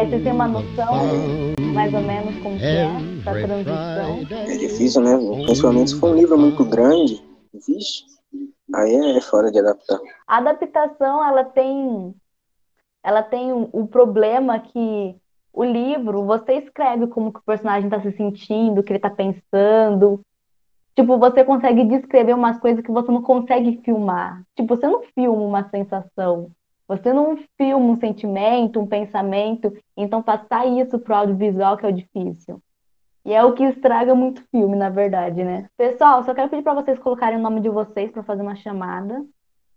[0.00, 0.94] Aí você tem uma noção,
[1.74, 4.24] mais ou menos, como que é essa transição?
[4.30, 5.10] É difícil, né?
[5.44, 7.22] Principalmente se for um livro muito grande.
[7.52, 8.04] Vixe,
[8.74, 10.00] aí é fora de adaptar.
[10.26, 12.14] A adaptação, ela tem
[13.04, 15.16] ela tem o um, um problema que
[15.52, 19.10] o livro, você escreve como que o personagem está se sentindo, o que ele está
[19.10, 20.22] pensando.
[20.96, 24.42] Tipo, você consegue descrever umas coisas que você não consegue filmar.
[24.56, 26.50] Tipo, você não filma uma sensação.
[26.90, 29.72] Você não filma um sentimento, um pensamento.
[29.96, 32.60] Então, passar isso pro audiovisual que é o difícil.
[33.24, 35.68] E é o que estraga muito filme, na verdade, né?
[35.76, 39.24] Pessoal, só quero pedir para vocês colocarem o nome de vocês para fazer uma chamada.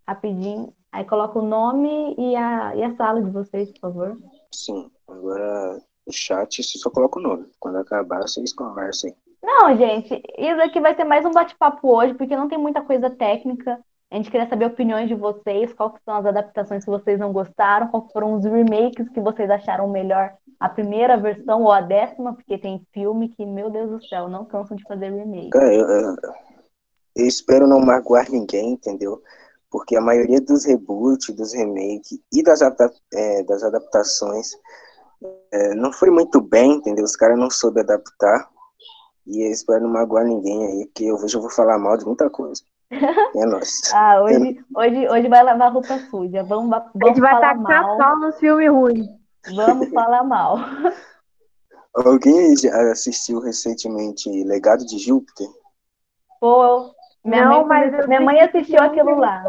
[0.07, 0.73] Rapidinho.
[0.91, 4.17] Aí coloca o nome e a, e a sala de vocês, por favor.
[4.51, 4.89] Sim.
[5.07, 7.45] Agora, o chat, você só coloca o nome.
[7.59, 9.15] Quando acabar, vocês conversam aí.
[9.43, 13.07] Não, gente, isso aqui vai ser mais um bate-papo hoje, porque não tem muita coisa
[13.11, 13.79] técnica.
[14.13, 17.87] A gente queria saber opiniões de vocês, quais são as adaptações que vocês não gostaram,
[17.87, 22.59] quais foram os remakes que vocês acharam melhor, a primeira versão ou a décima, porque
[22.59, 25.49] tem filme que, meu Deus do céu, não cansam de fazer remake.
[25.55, 26.15] Eu, eu,
[27.15, 29.19] eu espero não magoar ninguém, entendeu?
[29.71, 34.51] Porque a maioria dos reboots, dos remakes e das, é, das adaptações
[35.51, 37.03] é, não foi muito bem, entendeu?
[37.03, 38.47] Os caras não soube adaptar.
[39.25, 42.29] E eu espero não magoar ninguém aí, porque vejo eu vou falar mal de muita
[42.29, 42.61] coisa.
[43.35, 43.91] É nóis.
[43.93, 46.43] ah, hoje, hoje, hoje vai lavar roupa suja.
[46.43, 47.97] Vamos, vamos a gente vai falar mal.
[47.97, 49.07] só nos filmes ruins.
[49.55, 50.57] Vamos falar mal.
[51.93, 52.53] Alguém
[52.91, 55.47] assistiu recentemente Legado de Júpiter?
[56.39, 56.91] Pô,
[57.23, 59.43] minha não, mãe, mas minha mãe assistiu aquilo lá.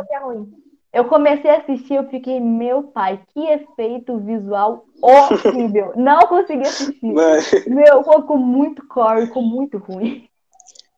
[0.92, 5.92] Eu comecei a assistir, eu fiquei, meu pai, que efeito visual horrível.
[5.98, 7.12] Não consegui assistir.
[7.12, 7.67] Mas...
[7.67, 10.28] Meu, ficou muito core, ficou muito ruim.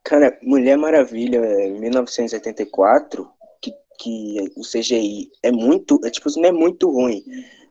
[0.07, 1.41] Cara, Mulher Maravilha,
[1.81, 3.29] 1984,
[3.61, 7.25] que, que o CGI é muito, é tipo, não é muito ruim.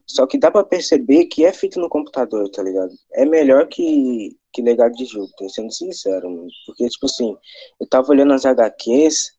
[0.05, 2.91] Só que dá pra perceber que é feito no computador, tá ligado?
[3.13, 6.49] É melhor que, que Legado de Júpiter, sendo sincero, mano.
[6.65, 7.37] Porque, tipo assim,
[7.79, 9.31] eu tava olhando as HQs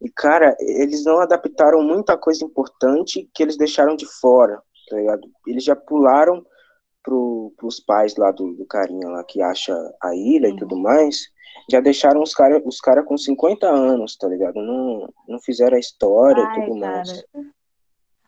[0.00, 4.58] e, cara, eles não adaptaram muita coisa importante que eles deixaram de fora,
[4.88, 5.20] tá ligado?
[5.46, 6.42] Eles já pularam
[7.02, 10.56] pro, pros pais lá do, do carinha lá que acha a ilha uhum.
[10.56, 11.28] e tudo mais,
[11.70, 14.60] já deixaram os caras os cara com 50 anos, tá ligado?
[14.60, 16.96] Não, não fizeram a história Ai, e tudo cara.
[16.96, 17.24] mais.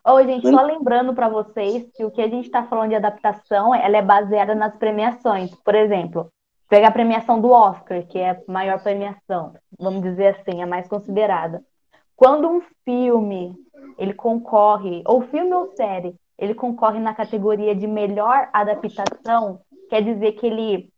[0.03, 3.73] Ô, gente, só lembrando para vocês que o que a gente está falando de adaptação,
[3.73, 5.53] ela é baseada nas premiações.
[5.63, 6.31] Por exemplo,
[6.67, 10.87] pegar a premiação do Oscar, que é a maior premiação, vamos dizer assim, a mais
[10.87, 11.63] considerada.
[12.15, 13.55] Quando um filme
[13.97, 20.31] ele concorre, ou filme ou série, ele concorre na categoria de melhor adaptação, quer dizer
[20.31, 20.91] que ele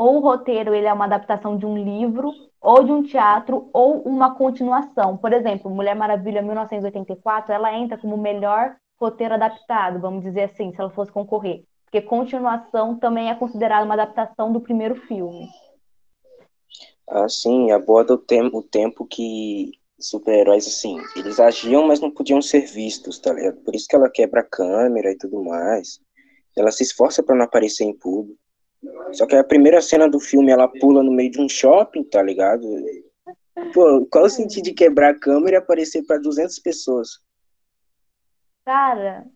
[0.00, 4.02] ou o roteiro ele é uma adaptação de um livro, ou de um teatro, ou
[4.02, 5.16] uma continuação.
[5.16, 10.80] Por exemplo, Mulher Maravilha 1984, ela entra como melhor roteiro adaptado, vamos dizer assim, se
[10.80, 15.48] ela fosse concorrer porque continuação também é considerada uma adaptação do primeiro filme.
[17.08, 22.40] Ah, sim, aborda o tempo, o tempo que super-heróis, assim, eles agiam, mas não podiam
[22.40, 23.56] ser vistos, tá ligado?
[23.62, 26.00] Por isso que ela quebra a câmera e tudo mais.
[26.56, 28.39] Ela se esforça para não aparecer em público.
[29.12, 32.22] Só que a primeira cena do filme, ela pula no meio de um shopping, tá
[32.22, 32.66] ligado?
[33.74, 37.20] Pô, qual o sentido de quebrar a câmera e aparecer para 200 pessoas?
[38.64, 39.26] Cara,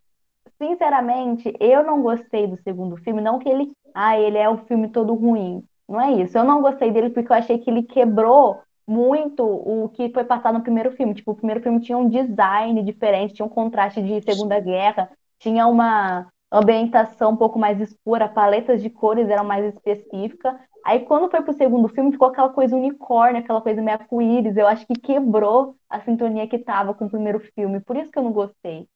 [0.56, 4.88] sinceramente, eu não gostei do segundo filme, não que ele, ah, ele é o filme
[4.88, 5.62] todo ruim.
[5.88, 6.36] Não é isso.
[6.38, 10.54] Eu não gostei dele porque eu achei que ele quebrou muito o que foi passado
[10.54, 11.14] no primeiro filme.
[11.14, 15.66] Tipo, o primeiro filme tinha um design diferente, tinha um contraste de Segunda Guerra, tinha
[15.66, 16.26] uma
[16.58, 20.54] ambientação um pouco mais escura, paletas de cores eram mais específicas.
[20.84, 24.56] Aí quando foi pro segundo filme, ficou aquela coisa unicórnio, aquela coisa meio arco-íris.
[24.56, 27.80] Eu acho que quebrou a sintonia que tava com o primeiro filme.
[27.80, 28.86] Por isso que eu não gostei.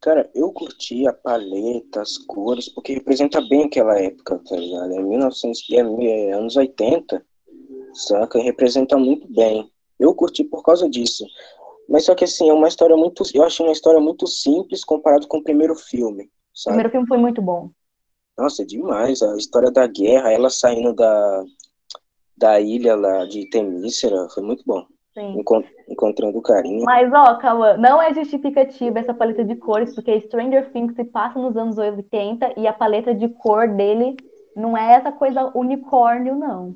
[0.00, 4.92] Cara, eu curti a paleta, as cores, porque representa bem aquela época, tá ligado?
[4.92, 7.24] É 1900, é, anos 80,
[7.92, 8.38] saca?
[8.38, 9.68] Representa muito bem.
[9.98, 11.26] Eu curti por causa disso.
[11.88, 13.24] Mas só que assim, é uma história muito.
[13.34, 16.30] Eu achei uma história muito simples comparado com o primeiro filme.
[16.56, 16.72] Sabe?
[16.72, 17.70] O primeiro filme foi muito bom.
[18.38, 19.20] Nossa, é demais.
[19.22, 21.44] A história da guerra, ela saindo da,
[22.36, 24.86] da ilha lá de Temícera, foi muito bom.
[25.12, 25.42] Sim.
[25.88, 26.84] encontrando carinho.
[26.84, 31.38] Mas, ó, Cauã, não é justificativa essa paleta de cores, porque Stranger Things se passa
[31.38, 34.14] nos anos 80 e a paleta de cor dele
[34.54, 36.74] não é essa coisa unicórnio, não.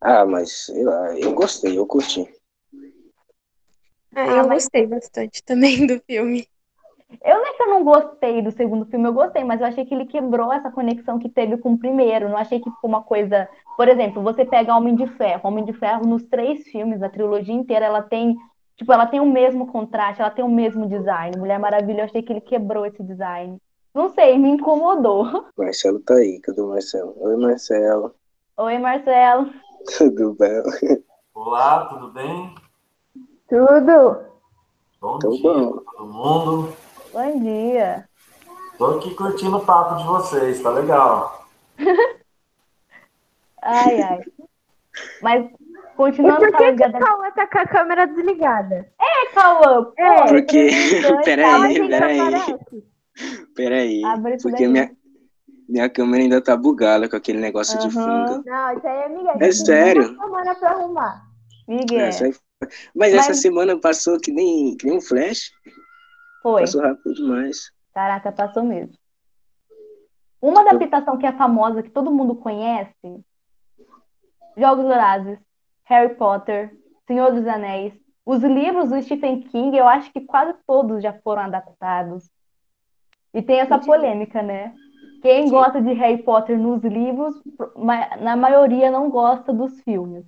[0.00, 2.32] Ah, mas sei lá, eu gostei, eu curti.
[4.14, 4.62] Ah, eu ah, mas...
[4.62, 6.46] gostei bastante também do filme.
[7.22, 9.94] Eu nem que eu não gostei do segundo filme, eu gostei, mas eu achei que
[9.94, 12.28] ele quebrou essa conexão que teve com o primeiro.
[12.28, 13.48] Não achei que ficou uma coisa.
[13.76, 15.42] Por exemplo, você pega Homem de Ferro.
[15.44, 18.36] Homem de Ferro, nos três filmes, a trilogia inteira, ela tem.
[18.76, 21.38] Tipo, ela tem o mesmo contraste, ela tem o mesmo design.
[21.38, 23.58] Mulher Maravilha, eu achei que ele quebrou esse design.
[23.94, 25.46] Não sei, me incomodou.
[25.56, 27.14] Marcelo tá aí, cadê o Marcelo?
[27.18, 28.14] Oi, Marcelo.
[28.58, 29.50] Oi, Marcelo.
[29.96, 30.62] Tudo bem?
[31.34, 32.54] Olá, tudo bem?
[33.48, 34.24] Tudo?
[35.00, 35.72] Bom Tô dia bom.
[35.72, 36.76] todo mundo.
[37.16, 38.06] Bom dia.
[38.76, 41.48] Tô aqui curtindo o papo de vocês, tá legal.
[43.62, 44.20] Ai, ai.
[45.22, 45.50] Mas, E
[45.96, 48.86] continuando por que, que de o Cauã tá com a câmera desligada?
[49.00, 52.20] É, Cauã, É, Porque, e peraí, peraí.
[53.56, 54.02] Peraí,
[54.42, 54.68] porque daí.
[54.68, 54.90] minha,
[55.66, 58.26] minha câmera ainda tá bugada com aquele negócio de Aham.
[58.28, 58.42] funga.
[58.44, 59.32] Não, isso aí é Miguel.
[59.34, 60.10] É Tem sério?
[60.12, 61.22] Uma semana pra arrumar.
[61.66, 62.34] Miguel, Essa aí-
[62.94, 65.50] Mas essa Mas- semana passou que nem, que nem um flash.
[66.46, 66.60] Foi.
[66.60, 67.72] Passou rápido demais.
[67.92, 68.94] Caraca, passou mesmo.
[70.40, 73.24] Uma adaptação que é famosa, que todo mundo conhece,
[74.56, 75.38] Jogos Vorazes,
[75.84, 76.72] Harry Potter,
[77.04, 77.92] Senhor dos Anéis.
[78.24, 82.30] Os livros do Stephen King, eu acho que quase todos já foram adaptados.
[83.34, 84.72] E tem essa polêmica, né?
[85.22, 87.34] Quem gosta de Harry Potter nos livros,
[88.20, 90.24] na maioria não gosta dos filmes.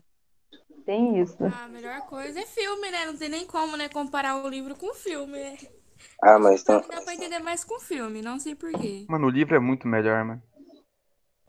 [0.84, 1.36] Tem isso.
[1.44, 3.06] Ah, a melhor coisa é filme, né?
[3.06, 5.56] Não tem nem como, né, comparar o livro com o filme, né?
[6.22, 6.80] Ah, mas então.
[6.80, 9.06] mim dá pra entender mais com o filme, não sei por quê.
[9.08, 10.42] Mano, o livro é muito melhor, mano.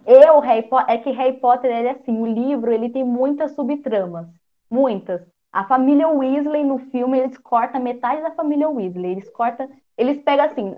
[0.06, 3.54] Eu, Harry Potter, é que Harry Potter, ele é assim, o livro, ele tem muitas
[3.54, 4.28] subtramas,
[4.70, 5.22] muitas.
[5.52, 10.46] A família Weasley no filme, eles cortam metade da família Weasley, eles cortam, eles pegam
[10.46, 10.76] assim,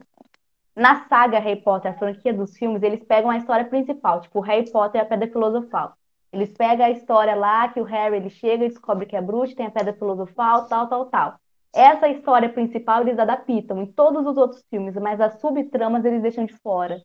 [0.75, 4.69] na saga Harry Potter, a franquia dos filmes, eles pegam a história principal, tipo Harry
[4.71, 5.95] Potter e a Pedra Filosofal.
[6.31, 9.55] Eles pegam a história lá que o Harry, ele chega e descobre que é bruxo,
[9.55, 11.40] tem a Pedra Filosofal, tal, tal, tal.
[11.73, 16.45] Essa história principal eles adaptam em todos os outros filmes, mas as subtramas eles deixam
[16.45, 17.01] de fora.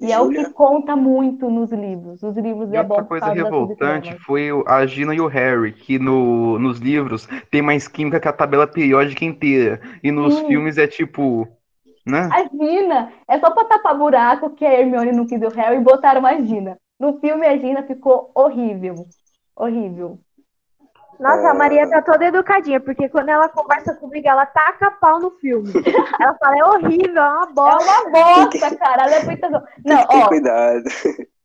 [0.00, 2.22] E é o que conta muito nos livros.
[2.22, 5.96] Os livros E é bom outra coisa revoltante foi a Gina e o Harry, que
[5.98, 9.80] no, nos livros tem mais química que a tabela periódica inteira.
[10.02, 10.48] E nos Sim.
[10.48, 11.46] filmes é tipo.
[12.04, 12.28] Né?
[12.32, 15.80] A Gina, é só pra tapar buraco que a Hermione não quis o Harry e
[15.80, 16.76] botaram a Gina.
[16.98, 19.06] No filme a Gina ficou horrível.
[19.54, 20.18] Horrível.
[21.22, 25.30] Nossa, a Maria tá toda educadinha, porque quando ela conversa comigo, ela taca pau no
[25.32, 25.72] filme.
[26.20, 27.92] Ela fala, é horrível, é uma É bosta.
[27.92, 29.02] uma bosta, cara.
[29.04, 29.48] Ela é muita...
[29.48, 30.84] Não, ó, cuidado.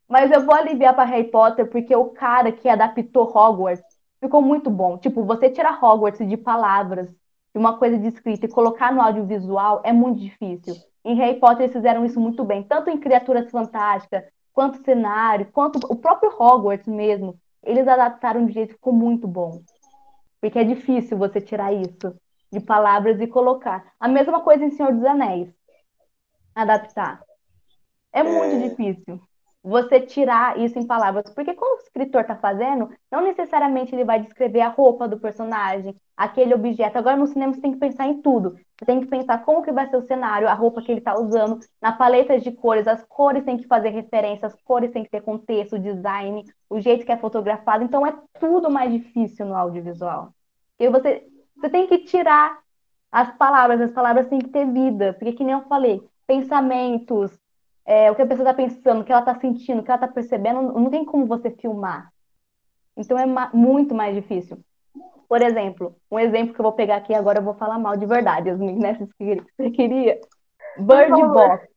[0.09, 3.83] Mas eu vou aliviar pra Harry Potter porque o cara que adaptou Hogwarts
[4.19, 4.97] ficou muito bom.
[4.97, 9.81] Tipo, você tirar Hogwarts de palavras, de uma coisa de escrita e colocar no audiovisual
[9.83, 10.75] é muito difícil.
[11.03, 14.23] Em Harry Potter eles fizeram isso muito bem, tanto em Criaturas Fantásticas,
[14.53, 17.37] quanto cenário, quanto o próprio Hogwarts mesmo.
[17.67, 19.61] Eles adaptaram de um jeito que ficou muito bom.
[20.39, 22.15] Porque é difícil você tirar isso
[22.49, 23.91] de palavras e colocar.
[23.99, 25.49] A mesma coisa em Senhor dos Anéis.
[26.55, 27.21] Adaptar.
[28.13, 28.69] É muito É.
[28.69, 29.21] difícil
[29.67, 34.21] você tirar isso em palavras, porque quando o escritor está fazendo, não necessariamente ele vai
[34.21, 36.97] descrever a roupa do personagem, aquele objeto.
[36.97, 38.51] Agora no cinema você tem que pensar em tudo.
[38.51, 41.19] Você tem que pensar como que vai ser o cenário, a roupa que ele está
[41.19, 45.09] usando, na paleta de cores, as cores têm que fazer referência, as cores têm que
[45.09, 47.83] ter contexto, o design, o jeito que é fotografado.
[47.83, 50.29] Então é tudo mais difícil no audiovisual.
[50.79, 51.27] E você,
[51.57, 52.59] você tem que tirar
[53.11, 57.31] as palavras, as palavras têm que ter vida, porque que nem eu falei, pensamentos,
[57.87, 59.95] é, o que a pessoa está pensando, o que ela está sentindo, o que ela
[59.99, 62.11] está percebendo, não, tem como você filmar.
[62.97, 64.59] Então é ma- muito mais difícil.
[65.29, 68.05] Por exemplo, um exemplo que eu vou pegar aqui agora, eu vou falar mal de
[68.05, 68.97] verdade, Yasmin, né?
[69.17, 70.19] Queria- Você queria?
[70.77, 71.11] Bird.
[71.21, 71.67] Box.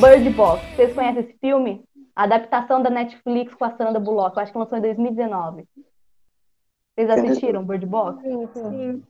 [0.00, 0.62] Bird Box.
[0.74, 1.84] Vocês conhecem esse filme?
[2.14, 4.36] A adaptação da Netflix com a Sandra Bullock.
[4.36, 5.64] Eu acho que lançou em 2019.
[6.94, 8.22] Vocês assistiram Bird Box?
[8.22, 9.02] Sim, sim.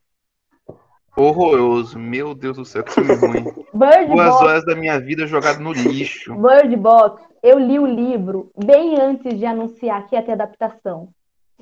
[1.17, 1.99] Horroroso.
[1.99, 3.45] Meu Deus do céu, que filme ruim.
[3.73, 4.43] Bird Duas Box.
[4.45, 6.35] horas da minha vida jogado no lixo.
[6.35, 11.09] Bird Box, eu li o livro bem antes de anunciar que ia ter adaptação.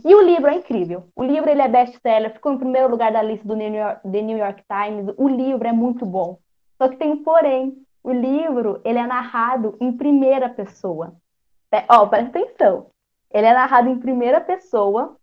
[0.04, 1.04] E o livro é incrível.
[1.14, 4.22] O livro ele é best-seller, ficou em primeiro lugar da lista do New York, The
[4.22, 5.14] New York Times.
[5.16, 6.38] O livro é muito bom.
[6.76, 7.74] Só que tem um porém.
[8.02, 11.14] O livro ele é narrado em primeira pessoa.
[11.70, 12.86] Pe- Ó, presta atenção.
[13.32, 15.16] Ele é narrado em primeira pessoa.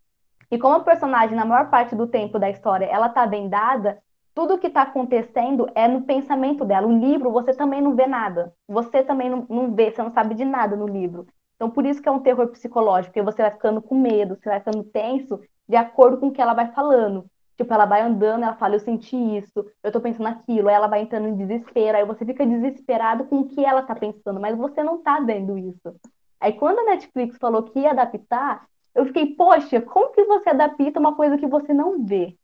[0.50, 4.00] E como a personagem, na maior parte do tempo da história, ela tá vendada,
[4.34, 6.88] tudo que está acontecendo é no pensamento dela.
[6.88, 8.54] O livro, você também não vê nada.
[8.68, 11.28] Você também não, não vê, você não sabe de nada no livro.
[11.56, 14.50] Então, por isso que é um terror psicológico, porque você vai ficando com medo, você
[14.50, 17.26] vai ficando tenso de acordo com o que ela vai falando.
[17.56, 20.88] Tipo, ela vai andando, ela fala, eu senti isso, eu tô pensando aquilo, aí ela
[20.88, 24.58] vai entrando em desespero, aí você fica desesperado com o que ela tá pensando, mas
[24.58, 25.96] você não tá vendo isso.
[26.40, 31.00] Aí quando a Netflix falou que ia adaptar, eu fiquei, poxa, como que você adapta
[31.00, 32.36] uma coisa que você não vê?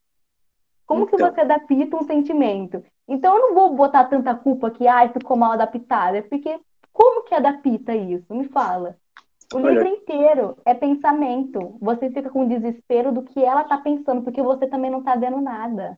[0.88, 1.30] Como que Então.
[1.30, 2.84] você adapta um sentimento?
[3.08, 6.60] Então eu não vou botar tanta culpa que, ai, ficou mal adaptado, é porque
[6.94, 8.34] como que adapta isso?
[8.34, 8.98] Me fala.
[9.54, 11.78] O Olha- livro inteiro é pensamento.
[11.80, 15.40] Você fica com desespero do que ela tá pensando, porque você também não tá vendo
[15.40, 15.98] nada.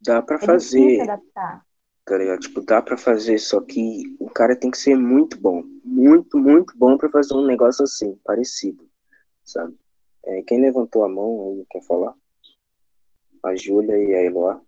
[0.00, 1.64] Dá pra É fazer, adaptar.
[2.04, 2.40] tá ligado?
[2.40, 5.62] Tipo, dá pra fazer, só que o cara tem que ser muito bom.
[5.84, 8.88] Muito, muito bom pra fazer um negócio assim, parecido,
[9.44, 9.74] sabe?
[10.24, 12.14] É, quem levantou a mão aí, quer falar?
[13.46, 14.60] A Júlia e a Eloá.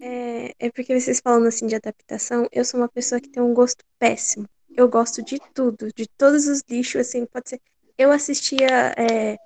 [0.00, 3.54] É, é porque vocês falando assim de adaptação, eu sou uma pessoa que tem um
[3.54, 4.46] gosto péssimo.
[4.76, 7.60] Eu gosto de tudo, de todos os lixos, assim, pode ser.
[7.98, 8.94] Eu assistia.
[8.96, 9.36] é,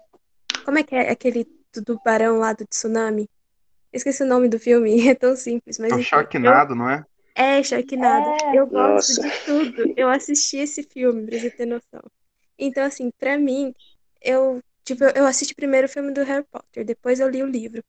[0.64, 3.28] Como é que é aquele do tubarão lá do tsunami?
[3.92, 6.88] Eu esqueci o nome do filme, é tão simples, mas É o enfim, Sharknado, não
[6.88, 7.04] é?
[7.34, 8.28] É, Sharknado.
[8.44, 8.58] É.
[8.58, 9.22] Eu gosto Nossa.
[9.22, 9.94] de tudo.
[9.96, 12.02] Eu assisti esse filme, pra você ter noção.
[12.58, 13.74] Então, assim, pra mim,
[14.22, 17.82] eu, tipo, eu assisti primeiro o filme do Harry Potter, depois eu li o livro.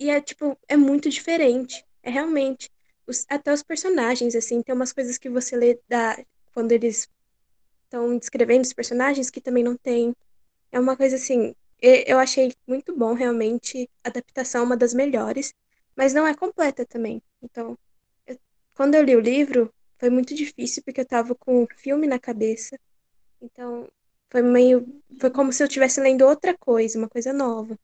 [0.00, 1.84] E é, tipo, é muito diferente.
[2.02, 2.70] É realmente.
[3.06, 6.18] Os- até os personagens, assim, tem umas coisas que você lê da,
[6.54, 7.08] quando eles
[7.84, 10.14] estão descrevendo os personagens que também não tem.
[10.72, 13.88] É uma coisa assim, eu achei muito bom, realmente.
[14.04, 15.54] A adaptação é uma das melhores,
[15.96, 17.22] mas não é completa também.
[17.42, 17.78] Então,
[18.26, 18.38] eu-
[18.74, 22.18] quando eu li o livro, foi muito difícil porque eu tava com o filme na
[22.20, 22.78] cabeça.
[23.40, 23.88] Então,
[24.30, 24.86] foi meio,
[25.20, 27.78] foi como se eu estivesse lendo outra coisa, uma coisa nova.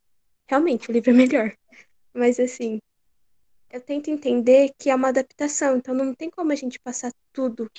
[0.49, 1.55] Realmente, o livro é melhor.
[2.17, 2.81] Mas assim,
[3.71, 7.71] eu tento entender que é uma adaptação, então não tem como a gente passar tudo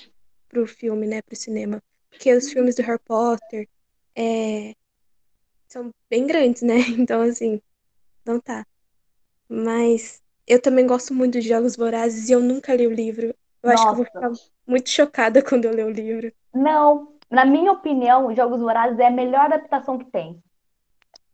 [0.48, 1.82] pro filme, né, pro cinema.
[2.08, 3.68] Porque os filmes do Harry Potter
[4.14, 4.74] é,
[5.66, 6.76] são bem grandes, né?
[6.98, 7.60] Então, assim,
[8.24, 8.64] não tá.
[9.48, 13.34] Mas eu também gosto muito de Jogos Vorazes e eu nunca li o livro.
[13.60, 14.50] Eu acho que eu vou ficar Nossa.
[14.64, 16.32] muito chocada quando eu ler o livro.
[16.54, 20.40] Não, na minha opinião, Jogos Vorazes é a melhor adaptação que tem.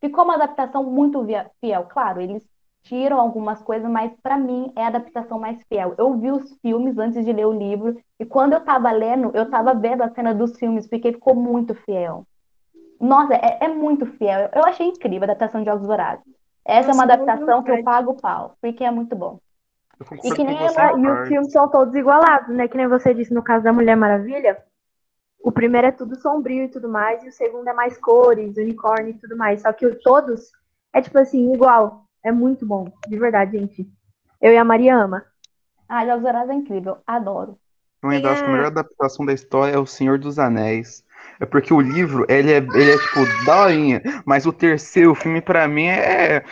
[0.01, 1.25] Ficou uma adaptação muito
[1.61, 1.85] fiel.
[1.85, 2.43] Claro, eles
[2.85, 5.95] tiram algumas coisas, mas pra mim é a adaptação mais fiel.
[5.99, 9.51] Eu vi os filmes antes de ler o livro, e quando eu tava lendo, eu
[9.51, 12.27] tava vendo a cena dos filmes, porque ficou muito fiel.
[13.01, 14.49] Nossa, é, é muito fiel.
[14.55, 16.25] Eu achei incrível a adaptação de Jogos Vorazes.
[16.65, 19.39] Essa é uma Nossa, adaptação que eu pago o pau, porque é muito bom.
[20.01, 22.69] Eu E que nem ela- em E os filmes são todos igualados, né?
[22.69, 24.63] Que nem você disse no caso da Mulher Maravilha.
[25.43, 29.11] O primeiro é tudo sombrio e tudo mais, e o segundo é mais cores, unicórnio
[29.11, 29.61] e tudo mais.
[29.61, 30.51] Só que o todos
[30.93, 32.05] é tipo assim, igual.
[32.25, 33.89] É muito bom, de verdade, gente.
[34.41, 35.25] Eu e a Maria ama.
[35.89, 37.59] Ah, Jogos Vorazes é incrível, adoro.
[38.03, 41.05] Eu ainda acho que a a- melhor adaptação da história é O Senhor dos Anéis.
[41.41, 44.03] É porque o livro, ele é, ele é tipo, daorinha.
[44.27, 46.45] Mas o terceiro filme, pra mim, é, é,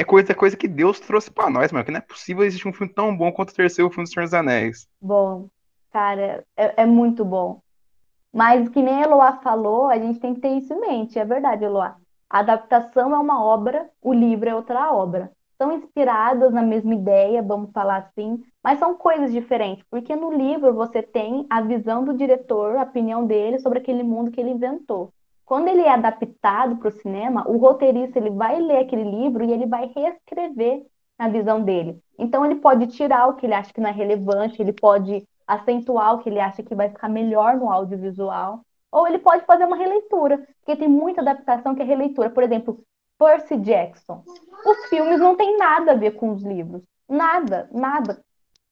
[0.00, 1.84] é coisa, coisa que Deus trouxe pra nós, mano.
[1.84, 4.24] Que não é possível existir um filme tão bom quanto o terceiro filme do Senhor
[4.24, 4.88] dos Anéis.
[5.00, 5.50] Bom,
[5.92, 7.62] cara, é, é muito bom.
[8.32, 11.24] Mas que nem a Eloá falou, a gente tem que ter isso em mente, é
[11.24, 11.98] verdade, Eloá.
[12.30, 15.32] A adaptação é uma obra, o livro é outra obra.
[15.58, 20.72] São inspiradas na mesma ideia, vamos falar assim, mas são coisas diferentes, porque no livro
[20.72, 25.12] você tem a visão do diretor, a opinião dele sobre aquele mundo que ele inventou.
[25.44, 29.52] Quando ele é adaptado para o cinema, o roteirista ele vai ler aquele livro e
[29.52, 30.86] ele vai reescrever
[31.18, 32.00] na visão dele.
[32.16, 36.14] Então ele pode tirar o que ele acha que não é relevante, ele pode acentuar
[36.14, 39.76] o que ele acha que vai ficar melhor no audiovisual, ou ele pode fazer uma
[39.76, 42.30] releitura, porque tem muita adaptação que é releitura.
[42.30, 42.82] Por exemplo,
[43.18, 44.22] Percy Jackson.
[44.66, 46.82] Os filmes não têm nada a ver com os livros.
[47.08, 48.22] Nada, nada,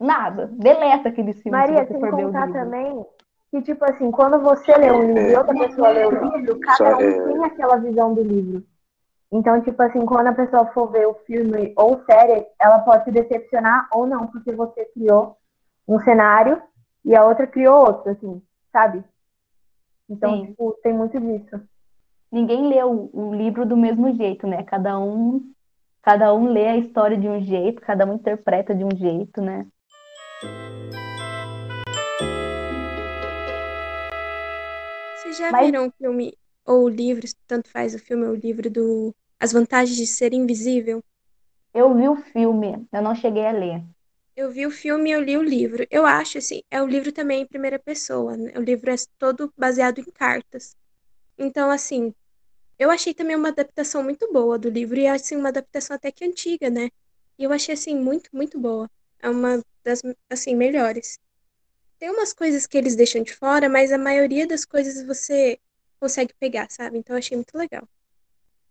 [0.01, 0.47] nada.
[0.53, 2.53] Deleta aqueles filmes Maria, se você for ver o livro.
[2.53, 3.07] também
[3.51, 6.97] que, tipo assim, quando você lê um livro e outra pessoa lê o livro, cada
[6.97, 8.63] um é, tem aquela visão do livro.
[9.31, 13.11] Então, tipo assim, quando a pessoa for ver o filme ou série, ela pode se
[13.11, 15.37] decepcionar ou não, porque você criou
[15.87, 16.63] um cenário
[17.05, 19.03] e a outra criou outro, assim, sabe?
[20.09, 21.61] Então, tipo, tem muito disso.
[22.33, 24.63] Ninguém lê o, o livro do mesmo jeito, né?
[24.63, 25.53] Cada um,
[26.03, 29.67] cada um lê a história de um jeito, cada um interpreta de um jeito, né?
[35.17, 36.33] Vocês já Mas- viram o filme
[36.67, 40.33] ou o livro, tanto faz o filme ou o livro do As Vantagens de Ser
[40.33, 41.03] Invisível?
[41.75, 43.85] Eu vi o filme, eu não cheguei a ler.
[44.41, 45.85] Eu vi o filme e eu li o livro.
[45.91, 48.53] Eu acho, assim, é o livro também em primeira pessoa, né?
[48.57, 50.77] O livro é todo baseado em cartas.
[51.37, 52.15] Então, assim,
[52.79, 56.25] eu achei também uma adaptação muito boa do livro e, assim, uma adaptação até que
[56.25, 56.89] antiga, né?
[57.37, 58.89] E eu achei, assim, muito, muito boa.
[59.19, 61.19] É uma das, assim, melhores.
[61.99, 65.59] Tem umas coisas que eles deixam de fora, mas a maioria das coisas você
[65.99, 66.97] consegue pegar, sabe?
[66.97, 67.89] Então, eu achei muito legal.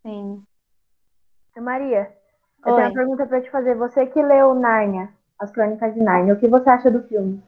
[0.02, 0.42] Sim.
[1.58, 2.16] Maria,
[2.66, 3.76] eu tenho uma pergunta pra te fazer.
[3.76, 7.44] Você que leu Nárnia, As Crônicas de Nárnia, o que você acha do filme?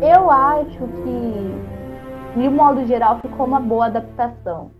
[0.00, 1.70] Eu acho que,
[2.40, 4.70] de um modo geral, ficou uma boa adaptação.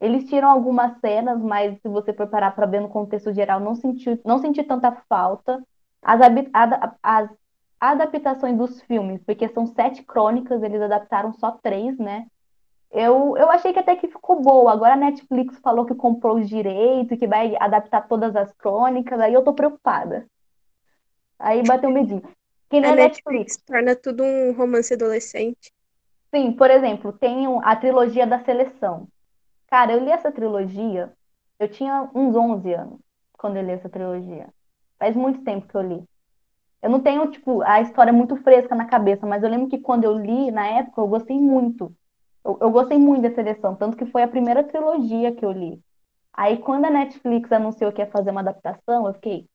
[0.00, 3.74] Eles tiram algumas cenas, mas se você for parar para ver no contexto geral, não
[3.74, 5.62] senti, não senti tanta falta.
[6.02, 6.20] As,
[6.52, 7.30] ada- as
[7.78, 12.26] adaptações dos filmes, porque são sete crônicas, eles adaptaram só três, né?
[12.92, 14.72] Eu, eu achei que até que ficou boa.
[14.72, 19.32] Agora a Netflix falou que comprou os direitos, que vai adaptar todas as crônicas, aí
[19.34, 20.26] eu tô preocupada.
[21.38, 22.22] Aí bateu medinho.
[22.68, 23.54] Que nem A a Netflix.
[23.54, 25.72] Netflix torna tudo um romance adolescente.
[26.34, 29.08] Sim, por exemplo, tem um- a trilogia da seleção.
[29.68, 31.12] Cara, eu li essa trilogia,
[31.58, 33.00] eu tinha uns 11 anos
[33.38, 34.48] quando eu li essa trilogia.
[34.98, 36.04] Faz muito tempo que eu li.
[36.82, 40.04] Eu não tenho, tipo, a história muito fresca na cabeça, mas eu lembro que quando
[40.04, 41.94] eu li, na época, eu gostei muito.
[42.44, 45.80] Eu, eu gostei muito da seleção, tanto que foi a primeira trilogia que eu li.
[46.32, 49.46] Aí, quando a Netflix anunciou que ia fazer uma adaptação, eu fiquei,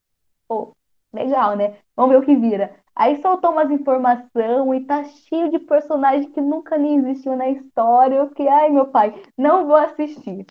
[0.47, 0.75] pô,
[1.13, 1.77] legal, né?
[1.95, 2.75] Vamos ver o que vira.
[2.95, 8.15] Aí soltou umas informações e tá cheio de personagem que nunca nem existiu na história.
[8.15, 10.45] Eu fiquei, ai, meu pai, não vou assistir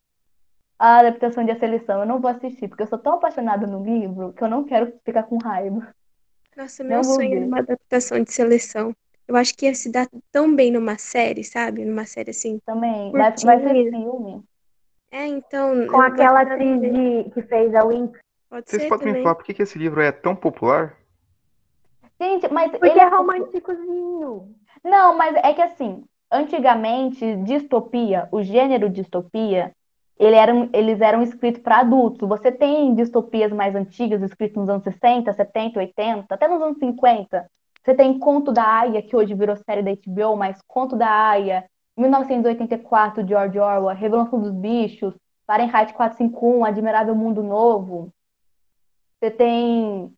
[0.79, 2.00] a adaptação de A Seleção.
[2.00, 4.93] Eu não vou assistir, porque eu sou tão apaixonada no livro que eu não quero
[5.05, 5.95] ficar com raiva.
[6.57, 7.37] Nossa, meu sonho ver.
[7.37, 8.95] era uma adaptação de seleção.
[9.26, 11.85] Eu acho que ia se dar tão bem numa série, sabe?
[11.85, 12.59] Numa série assim.
[12.66, 13.90] Também vai, vai ser Curtinha.
[13.90, 14.43] filme.
[15.11, 15.87] É, então.
[15.87, 18.19] Com aquela atriz de- que fez a Winx.
[18.50, 19.23] Pode Vocês ser podem me também.
[19.23, 20.97] falar por que que esse livro é tão popular?
[22.21, 24.54] Gente, mas Porque ele é românticozinho.
[24.85, 29.73] Não, mas é que assim, antigamente, distopia, o gênero distopia,
[30.19, 32.28] ele era, um- eles eram escritos para adultos.
[32.28, 37.47] Você tem distopias mais antigas, escritas nos anos 60, 70, 80, até nos anos 50.
[37.85, 41.69] Você tem Conto da Aia, que hoje virou série da HBO, mas Conto da Aia,
[41.97, 45.14] 1984, George Orwell, Revelação dos Bichos,
[45.47, 48.11] Fahrenheit 451, Admirável Mundo Novo.
[49.21, 50.12] Você tem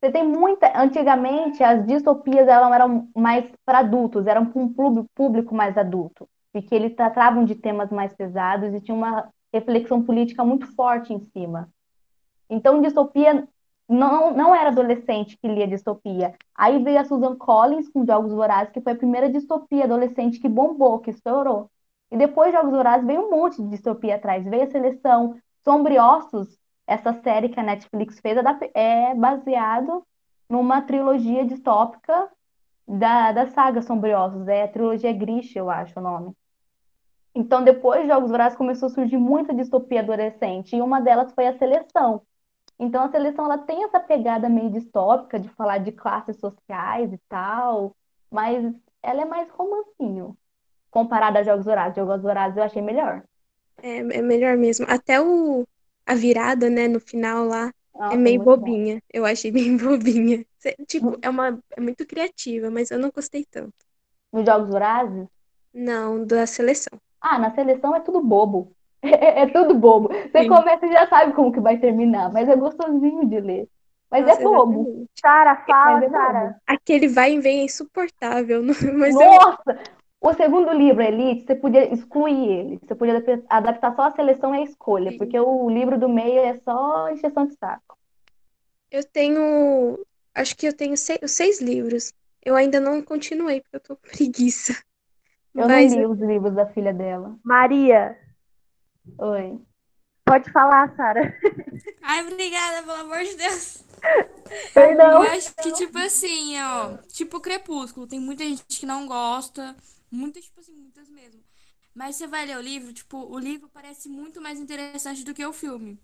[0.00, 0.70] você tem muita.
[0.80, 4.72] Antigamente, as distopias elas eram mais para adultos, eram para um
[5.14, 10.44] público, mais adulto, porque eles tratavam de temas mais pesados e tinha uma reflexão política
[10.44, 11.68] muito forte em cima.
[12.48, 13.48] Então, distopia
[13.88, 16.34] não, não era adolescente que lia distopia.
[16.54, 20.48] Aí veio a Susan Collins com Jogos Vorazes, que foi a primeira distopia adolescente que
[20.48, 21.70] bombou, que estourou.
[22.10, 24.44] E depois de Jogos Vorazes veio um monte de distopia atrás.
[24.44, 30.04] Veio a Seleção, Sombriossos, essa série que a Netflix fez adap- é baseado
[30.48, 32.28] numa trilogia distópica
[32.86, 34.46] da, da saga Sombriossos.
[34.48, 36.32] É a trilogia Grish, eu acho o nome.
[37.34, 41.46] Então, depois de Jogos Vorazes, começou a surgir muita distopia adolescente, e uma delas foi
[41.46, 42.22] a Seleção.
[42.78, 47.18] Então, a Seleção ela tem essa pegada meio distópica de falar de classes sociais e
[47.28, 47.96] tal,
[48.30, 48.64] mas
[49.02, 50.36] ela é mais romancinho
[50.90, 51.96] comparada a Jogos Vorazes.
[51.96, 53.24] Jogos Vorazes eu achei melhor.
[53.82, 54.86] É, é melhor mesmo.
[54.88, 55.66] Até o,
[56.06, 58.80] a virada, né, no final lá, Nossa, é meio muito bom.
[58.80, 59.02] bobinha.
[59.12, 60.44] Eu achei bem bobinha.
[60.88, 63.74] Tipo, é uma, é muito criativa, mas eu não gostei tanto.
[64.32, 65.28] Nos Jogos Vorazes,
[65.72, 67.00] Não, da seleção.
[67.20, 68.75] ah, na Seleção é tudo bobo.
[69.02, 70.08] É, é tudo bobo.
[70.08, 70.48] Você Sim.
[70.48, 73.68] começa e já sabe como que vai terminar, mas é gostosinho de ler.
[74.10, 74.82] Mas Nossa, é bobo.
[74.84, 75.10] exatamente.
[75.20, 76.62] Sara, fala, é Sara.
[76.66, 78.62] Aquele vai e vem é insuportável,
[78.98, 79.78] mas eu, Nossa!
[80.20, 82.78] O segundo livro, Elite, você podia excluir ele.
[82.78, 85.18] Você podia adap- adaptar só a seleção e a escolha, Sim.
[85.18, 87.96] porque o livro do meio é só encheção de saco.
[88.90, 89.98] eu tenho.
[90.34, 92.12] Acho que eu tenho seis, os seis livros.
[92.44, 94.72] Eu ainda não continuei, porque eu tô com preguiça.
[95.54, 97.36] Eu Mas não li os livros da filha dela.
[97.44, 98.16] Maria,
[99.18, 99.58] Oi.
[100.24, 101.34] pode falar, Sara.
[102.02, 103.84] Ai, obrigada, pelo amor de Deus.
[104.72, 105.24] Perdão.
[105.24, 106.96] Eu acho que, tipo assim, ó.
[107.08, 108.06] Tipo Crepúsculo.
[108.06, 109.76] Tem muita gente que não gosta.
[110.10, 111.42] Muitas, tipo assim, muitas mesmo.
[111.94, 115.44] Mas você vai ler o livro, tipo, o livro parece muito mais interessante do que
[115.44, 115.98] o filme.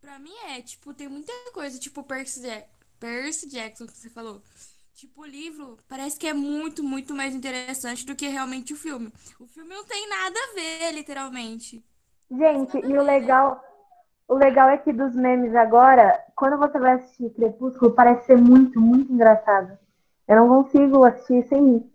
[0.00, 2.68] Pra mim é, tipo, tem muita coisa, tipo Percy, Jack-
[3.00, 4.42] Percy Jackson que você falou.
[4.94, 9.12] Tipo, o livro parece que é muito, muito mais interessante do que realmente o filme.
[9.40, 11.84] O filme não tem nada a ver, literalmente.
[12.30, 13.60] Gente, e o legal,
[14.26, 18.80] o legal é que dos memes agora, quando você vai assistir Crepúsculo, parece ser muito,
[18.80, 19.78] muito engraçado.
[20.26, 21.92] Eu não consigo assistir sem rir.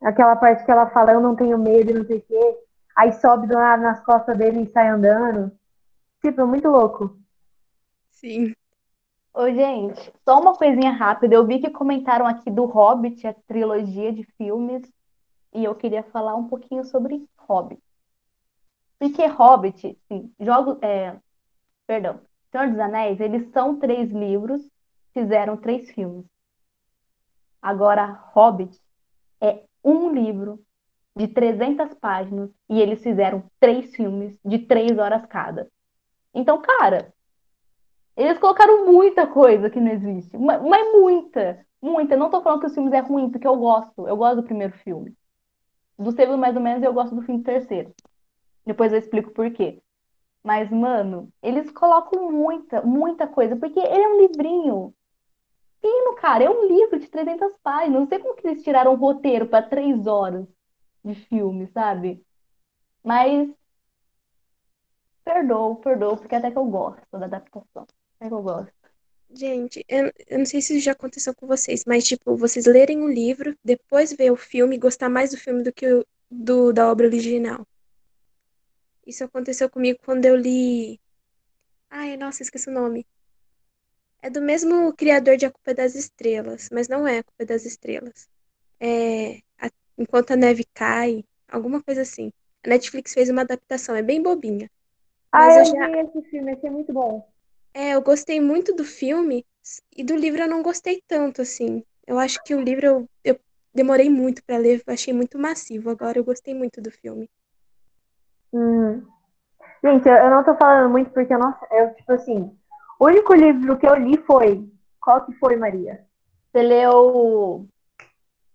[0.00, 2.58] Aquela parte que ela fala, eu não tenho medo e não sei o quê.
[2.96, 5.52] Aí sobe do nada nas costas dele e sai andando.
[6.20, 7.16] Tipo, é muito louco.
[8.10, 8.54] Sim.
[9.34, 11.34] Ô, gente, só uma coisinha rápida.
[11.34, 14.82] Eu vi que comentaram aqui do Hobbit, a trilogia de filmes,
[15.54, 17.82] e eu queria falar um pouquinho sobre Hobbit.
[19.02, 21.18] Porque Hobbit, sim, jogos, é,
[21.88, 22.20] perdão,
[22.52, 24.62] Senhor dos Anéis, eles são três livros,
[25.12, 26.24] fizeram três filmes.
[27.60, 28.80] Agora, Hobbit
[29.40, 30.60] é um livro
[31.16, 35.68] de 300 páginas e eles fizeram três filmes de três horas cada.
[36.32, 37.12] Então, cara,
[38.16, 42.16] eles colocaram muita coisa que não existe, ma- mas muita, muita.
[42.16, 44.72] Não tô falando que os filmes é ruim, porque eu gosto, eu gosto do primeiro
[44.78, 45.12] filme.
[45.98, 47.92] Do segundo, mais ou menos, eu gosto do do terceiro.
[48.66, 49.82] Depois eu explico por quê.
[50.44, 54.94] Mas, mano, eles colocam muita, muita coisa, porque ele é um livrinho.
[55.80, 58.00] Fino, cara, é um livro de 300 páginas.
[58.00, 60.46] Não sei como que eles tiraram o roteiro para três horas.
[61.04, 62.24] de filme, sabe?
[63.04, 63.50] Mas
[65.24, 67.86] perdoo, perdoo, porque até que eu gosto da adaptação.
[68.16, 68.72] Até que eu gosto.
[69.34, 73.02] Gente, eu, eu não sei se isso já aconteceu com vocês, mas tipo, vocês lerem
[73.02, 76.72] o livro, depois ver o filme e gostar mais do filme do que o, do,
[76.72, 77.66] da obra original.
[79.06, 81.00] Isso aconteceu comigo quando eu li.
[81.90, 83.06] Ai, nossa, esqueci o nome.
[84.20, 87.42] É do mesmo criador de A Culpa é das Estrelas, mas não é A Culpa
[87.42, 88.28] é das Estrelas.
[88.80, 92.32] É a- Enquanto a Neve Cai, alguma coisa assim.
[92.64, 94.70] A Netflix fez uma adaptação, é bem bobinha.
[95.30, 97.30] Ah, eu eu já, vi esse filme, esse é muito bom.
[97.74, 99.44] é, eu gostei muito do filme
[99.96, 101.82] e do livro eu não gostei tanto, assim.
[102.06, 103.40] Eu acho que o livro eu, eu
[103.74, 105.90] demorei muito pra ler, eu achei muito massivo.
[105.90, 107.28] Agora eu gostei muito do filme.
[108.52, 109.02] Hum.
[109.84, 112.56] Gente, eu, não tô falando muito porque, nossa, eu, tipo assim,
[113.00, 114.68] o único livro que eu li foi.
[115.00, 116.04] Qual que foi, Maria?
[116.52, 117.66] Você leu.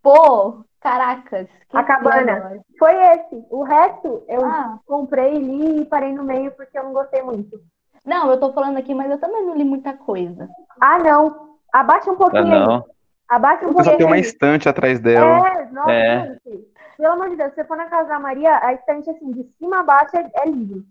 [0.01, 2.62] Pô, caracas, A esqueci Cabana.
[2.79, 3.45] Foi esse.
[3.49, 7.60] O resto eu Ah, comprei, li e parei no meio porque eu não gostei muito.
[8.05, 10.47] não, eu tô falando aqui, mas eu também não li muita coisa.
[10.79, 11.57] Ah, não.
[11.73, 12.60] Abaixa um Ah, pouquinho aí.
[12.67, 12.86] não.
[13.27, 15.45] Abaixa um Eu só pouquinho tenho uma estante atrás dela.
[15.49, 16.25] É, nossa, É.
[16.27, 16.67] gente.
[16.97, 19.47] Pelo amor de Deus, se você for na casa da Maria, a estante assim, de
[19.60, 20.83] cima a baixo é, é livro.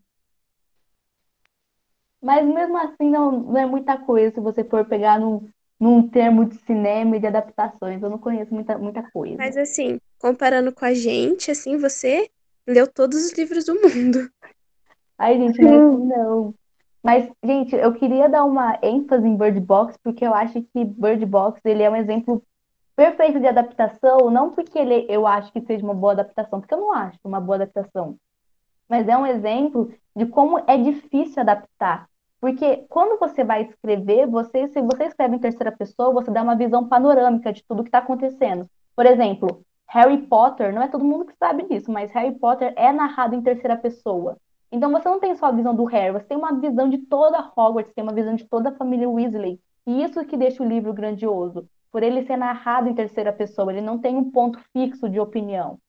[2.23, 6.45] Mas mesmo assim, não, não é muita coisa se você for pegar num, num termo
[6.45, 8.01] de cinema e de adaptações.
[8.01, 9.37] Eu não conheço muita, muita coisa.
[9.37, 12.31] Mas assim, comparando com a gente, assim, você
[12.67, 14.31] leu todos os livros do mundo.
[15.19, 16.55] Ai, gente, não não.
[17.03, 21.25] Mas, gente, eu queria dar uma ênfase em Bird Box, porque eu acho que Bird
[21.25, 22.43] Box ele é um exemplo
[22.97, 26.81] perfeito de adaptação, não porque ele, eu acho que seja uma boa adaptação, porque eu
[26.81, 28.17] não acho uma boa adaptação,
[28.89, 32.09] mas é um exemplo de como é difícil adaptar.
[32.41, 36.57] Porque quando você vai escrever, você, se você escreve em terceira pessoa, você dá uma
[36.57, 38.69] visão panorâmica de tudo que está acontecendo.
[38.95, 42.93] Por exemplo, Harry Potter, não é todo mundo que sabe disso, mas Harry Potter é
[42.93, 44.37] narrado em terceira pessoa.
[44.71, 47.53] Então você não tem só a visão do Harry, você tem uma visão de toda
[47.57, 49.61] Hogwarts, tem uma visão de toda a família Weasley.
[49.87, 53.81] E isso que deixa o livro grandioso, por ele ser narrado em terceira pessoa, ele
[53.81, 55.81] não tem um ponto fixo de opinião.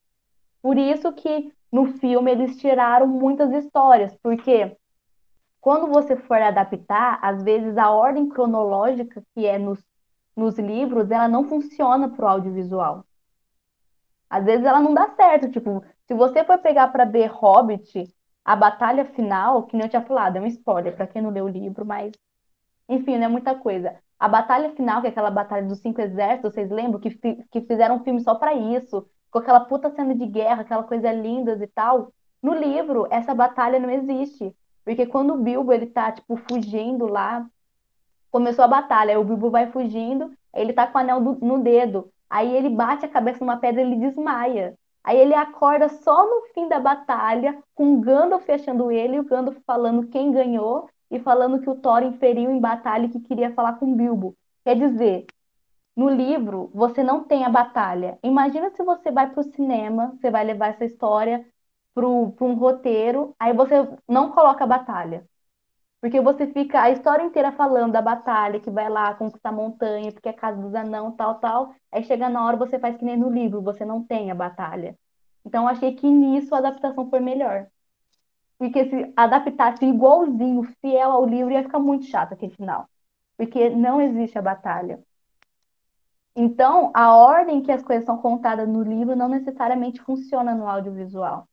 [0.61, 4.77] Por isso que no filme eles tiraram muitas histórias, porque
[5.59, 9.83] quando você for adaptar, às vezes a ordem cronológica que é nos,
[10.33, 13.03] nos livros, ela não funciona para o audiovisual.
[14.29, 15.51] Às vezes ela não dá certo.
[15.51, 18.15] Tipo, se você for pegar para ver Hobbit,
[18.45, 21.43] a batalha final, que nem eu tinha falado, é um spoiler para quem não leu
[21.43, 22.13] o livro, mas
[22.87, 23.93] enfim, não é muita coisa.
[24.19, 26.99] A batalha final, que é aquela batalha dos cinco exércitos, vocês lembram?
[26.99, 27.11] Que,
[27.51, 31.11] que fizeram um filme só para isso, com aquela puta cena de guerra, aquela coisa
[31.11, 32.11] lindas e tal.
[32.41, 37.45] No livro, essa batalha não existe, porque quando o Bilbo ele tá tipo fugindo lá,
[38.31, 41.59] começou a batalha, aí o Bilbo vai fugindo, ele tá com o anel do- no
[41.59, 44.77] dedo, aí ele bate a cabeça numa pedra e ele desmaia.
[45.03, 49.23] Aí ele acorda só no fim da batalha, com o Gandalf achando ele, e o
[49.23, 53.53] Gandalf falando quem ganhou e falando que o Thorin feriu em batalha e que queria
[53.53, 54.35] falar com Bilbo.
[54.63, 55.25] Quer dizer,
[55.95, 58.19] no livro você não tem a batalha.
[58.23, 61.45] Imagina se você vai para o cinema, você vai levar essa história
[61.93, 63.75] para um roteiro, aí você
[64.07, 65.27] não coloca a batalha.
[66.01, 70.11] Porque você fica a história inteira falando da batalha, que vai lá conquistar a montanha,
[70.11, 71.75] porque é casa dos anão, tal, tal.
[71.91, 74.97] Aí chega na hora você faz que nem no livro, você não tem a batalha.
[75.45, 77.67] Então achei que nisso a adaptação foi melhor.
[78.57, 82.89] Porque se adaptasse igualzinho, fiel ao livro, ia ficar muito chato aquele final.
[83.37, 84.99] Porque não existe a batalha.
[86.35, 91.47] Então, a ordem que as coisas são contadas no livro não necessariamente funciona no audiovisual.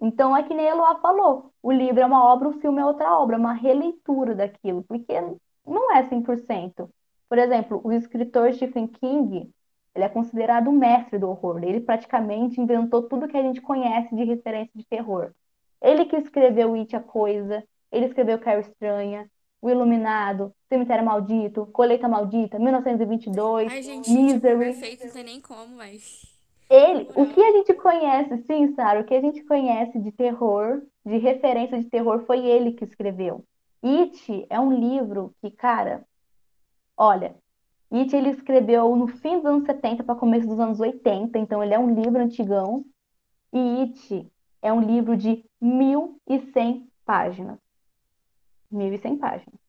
[0.00, 2.84] Então, é que nem a Eloá falou, o livro é uma obra, o filme é
[2.84, 5.12] outra obra, é uma releitura daquilo, porque
[5.66, 6.88] não é 100%.
[7.28, 9.52] Por exemplo, o escritor Stephen King,
[9.94, 11.62] ele é considerado o mestre do horror.
[11.62, 15.32] Ele praticamente inventou tudo que a gente conhece de referência de terror.
[15.80, 22.08] Ele que escreveu It, a Coisa, ele escreveu Carrie Estranha, O Iluminado, Cemitério Maldito, Colheita
[22.08, 24.58] Maldita, 1922, Ai, gente, tipo, Misery.
[24.58, 26.22] perfeito, não tem nem como, mas.
[26.70, 30.82] Ele, o que a gente conhece, sim, Sara, o que a gente conhece de terror,
[31.04, 33.42] de referência de terror, foi ele que escreveu.
[33.82, 36.04] It é um livro que, cara,
[36.96, 37.34] olha,
[37.90, 41.72] It ele escreveu no fim dos anos 70 para começo dos anos 80, então ele
[41.72, 42.84] é um livro antigão.
[43.50, 44.30] E It
[44.62, 47.58] é um livro de 1.100 páginas.
[48.72, 49.60] 1.100 páginas.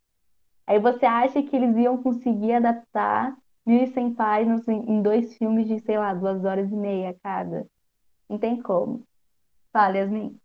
[0.67, 5.97] Aí você acha que eles iam conseguir adaptar 1.100 páginas em, dois filmes de, sei
[5.97, 7.67] lá, duas horas e meia cada?
[8.29, 9.03] Não tem como.
[9.71, 10.39] Fala, Yasmin.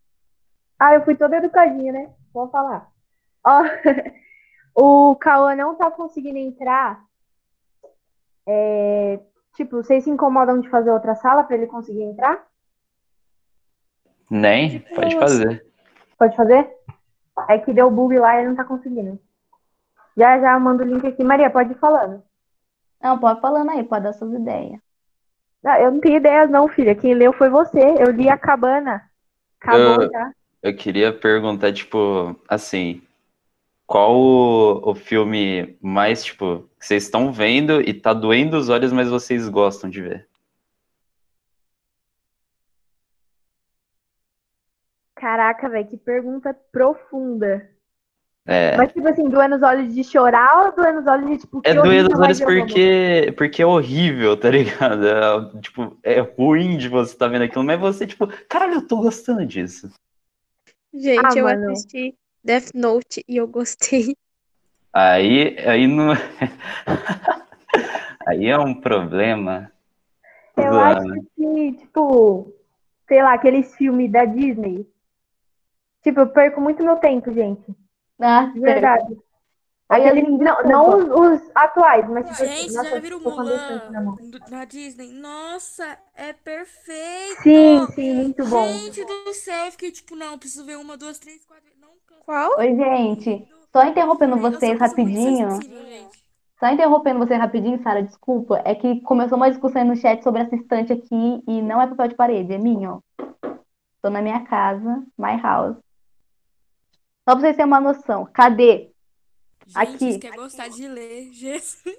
[0.78, 2.12] Ah, eu fui toda educadinha, né?
[2.32, 2.90] Vou falar.
[3.44, 3.62] Ó,
[4.74, 7.04] o Cauã não tá conseguindo entrar.
[8.46, 9.20] É,
[9.54, 12.46] tipo, vocês se incomodam de fazer outra sala pra ele conseguir entrar?
[14.30, 14.80] Nem?
[14.94, 15.66] Pode fazer.
[16.18, 16.68] Pode fazer?
[17.48, 19.18] É que deu bug lá e ele não tá conseguindo.
[20.16, 21.24] Já já eu mando o link aqui.
[21.24, 22.22] Maria, pode ir falando.
[23.02, 24.80] Não, pode falando aí, pode dar suas ideias.
[25.62, 26.94] Não, eu não tenho ideias não, filha.
[26.94, 27.80] Quem leu foi você.
[27.98, 29.02] Eu li a cabana.
[29.60, 30.32] Acabou Eu- já.
[30.62, 33.02] Eu queria perguntar, tipo, assim,
[33.86, 38.90] qual o, o filme mais, tipo, que vocês estão vendo e tá doendo os olhos,
[38.90, 40.26] mas vocês gostam de ver?
[45.24, 47.66] Caraca, velho, que pergunta profunda.
[48.46, 51.62] É, Mas, tipo assim, doer nos olhos de chorar ou doer nos olhos de, tipo,
[51.62, 55.08] que é doer horrível, os olhos porque, porque é horrível, tá ligado?
[55.08, 58.98] É, tipo, é ruim de você estar vendo aquilo, mas você, tipo, caralho, eu tô
[58.98, 59.90] gostando disso.
[60.92, 61.70] Gente, Ah, eu mano.
[61.70, 64.14] assisti Death Note e eu gostei.
[64.92, 66.12] Aí, aí não.
[68.28, 69.72] Aí é um problema.
[70.56, 72.52] Eu da- acho que, tipo,
[73.08, 74.86] sei lá, aqueles filmes da Disney.
[76.04, 77.64] Tipo, eu perco muito meu tempo, gente.
[78.20, 79.16] Ah, De verdade.
[79.88, 84.00] Aí, Aline, não, não os, os atuais, mas tipo Gente, nossa, já viram na.
[84.00, 85.12] Mulan do- na Disney?
[85.12, 87.42] Nossa, é perfeito!
[87.42, 88.66] Sim, sim, muito bom.
[88.66, 91.64] Gente do céu, eu fiquei tipo, não, preciso ver uma, duas, três, quatro.
[91.80, 91.90] Não.
[92.24, 92.58] Qual?
[92.58, 93.48] Oi, gente.
[93.72, 95.48] Só interrompendo vocês rapidinho.
[96.58, 98.62] Só interrompendo você rapidinho, Sara, desculpa.
[98.64, 101.86] É que começou uma discussão aí no chat sobre essa estante aqui e não é
[101.86, 103.00] papel de parede, é minha, ó.
[104.00, 105.76] Tô na minha casa, my house.
[107.28, 108.26] Só pra vocês terem uma noção.
[108.32, 108.90] Cadê?
[109.66, 110.18] Gente, Aqui.
[110.18, 111.96] querem gostar de ler, Jesus.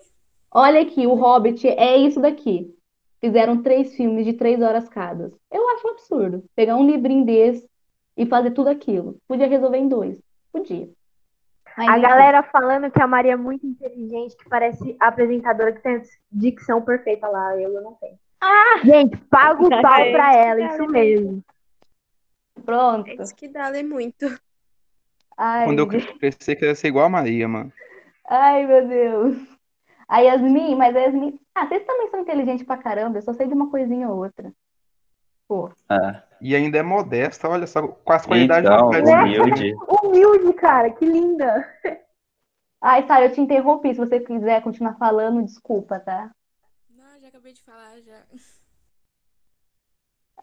[0.52, 2.74] Olha aqui, o Hobbit é isso daqui.
[3.20, 5.32] Fizeram três filmes de três horas cada.
[5.52, 6.44] Eu acho um absurdo.
[6.56, 7.68] Pegar um livrinho desse
[8.16, 9.18] e fazer tudo aquilo.
[9.28, 10.22] Podia resolver em dois.
[10.52, 10.88] Podia.
[11.78, 16.02] Mas, A galera falando que a Maria é muito inteligente, que parece apresentadora que tem
[16.32, 17.58] dicção perfeita lá.
[17.60, 18.18] Eu, eu não tenho.
[18.84, 20.88] Gente, paga o pau é pra que ela, isso né?
[20.88, 21.44] mesmo.
[22.64, 23.10] Pronto.
[23.10, 24.26] É isso que dá ler muito.
[25.38, 27.72] Ai, Quando eu crescer, queria ser igual a Maria, mano.
[28.28, 29.38] Ai, meu Deus.
[30.08, 31.40] A Yasmin, mas a Yasmin.
[31.54, 33.18] Ah, vocês também são inteligentes pra caramba.
[33.18, 34.52] Eu só sei de uma coisinha ou outra.
[35.48, 35.70] Pô.
[35.90, 39.24] Ah, E ainda é modesta, olha só, com as qualidades então, né?
[39.24, 39.76] humilde.
[40.04, 41.68] Humilde, cara, que linda.
[42.82, 43.94] Ai, Sara, eu te interrompi.
[43.94, 46.32] Se você quiser continuar falando, desculpa, tá?
[46.90, 48.22] Não, já acabei de falar, já.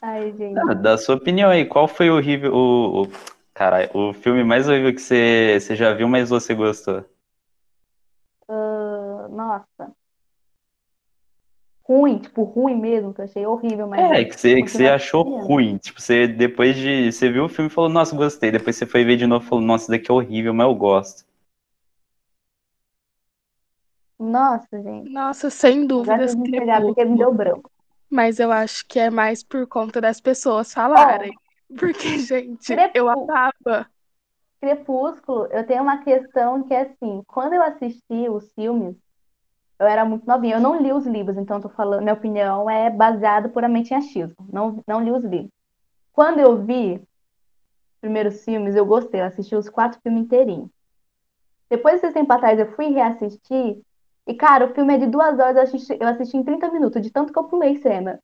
[0.00, 0.58] Ai, gente.
[0.58, 3.02] Ah, Dá a sua opinião aí, qual foi o horrível, o,
[3.62, 7.04] o, caralho, o filme mais horrível que você, você já viu, mas você gostou?
[8.48, 9.92] Ah, nossa.
[11.84, 14.00] Ruim, tipo, ruim mesmo, que eu achei horrível, mas.
[14.00, 17.70] É, que você, que você achou ruim, tipo, você depois de, você viu o filme
[17.70, 20.10] e falou, nossa, gostei, depois você foi ver de novo e falou, nossa, isso daqui
[20.10, 21.24] é horrível, mas eu gosto.
[24.18, 25.10] Nossa, gente.
[25.10, 27.70] Nossa, sem dúvidas, me pegaram porque me deu branco.
[28.08, 31.32] Mas eu acho que é mais por conta das pessoas falarem.
[31.78, 33.86] Porque, gente, eu amava.
[34.60, 38.96] Crepúsculo, eu tenho uma questão que é assim, quando eu assisti os filmes,
[39.78, 40.56] eu era muito novinha.
[40.56, 43.96] Eu não li os livros, então eu tô falando, minha opinião é baseada puramente em
[43.96, 44.36] achismo.
[44.52, 45.50] Não, não li os livros.
[46.12, 49.20] Quando eu vi os primeiros filmes, eu gostei.
[49.20, 50.70] Eu assisti os quatro filmes inteirinhos.
[51.68, 53.80] Depois desse tempo atrás, eu fui reassistir.
[54.26, 57.02] E, cara, o filme é de duas horas, eu assisti, eu assisti em 30 minutos,
[57.02, 58.20] de tanto que eu pulei cena.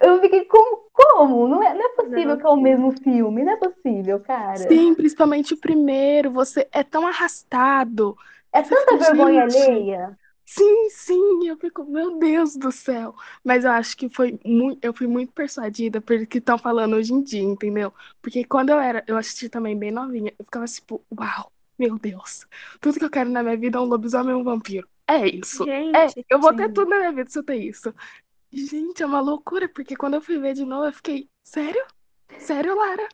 [0.00, 0.88] Eu fiquei, como?
[0.92, 1.46] Como?
[1.46, 3.44] Não é, não é possível que é o mesmo filme.
[3.44, 4.56] Não é possível, cara.
[4.56, 8.16] Sim, principalmente o primeiro, você é tão arrastado.
[8.52, 9.04] É tanta Gente.
[9.04, 10.18] vergonha alheia.
[10.44, 13.14] Sim, sim, eu fico, meu Deus do céu.
[13.44, 17.12] Mas eu acho que foi muito, eu fui muito persuadida pelo que estão falando hoje
[17.12, 17.92] em dia, entendeu?
[18.20, 22.48] Porque quando eu era, eu assisti também bem novinha, eu ficava tipo, uau, meu Deus,
[22.80, 24.88] tudo que eu quero na minha vida é um lobisomem ou um vampiro.
[25.06, 25.68] É isso.
[25.68, 27.94] É, Gente, eu vou ter tudo na minha vida se eu ter isso.
[28.52, 31.84] Gente, é uma loucura, porque quando eu fui ver de novo, eu fiquei, sério?
[32.38, 33.08] Sério, Lara?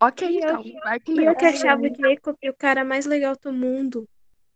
[0.00, 2.84] Ok, E eu- então, vai com E eu que achava que Eiko era o cara
[2.84, 4.08] mais legal do mundo.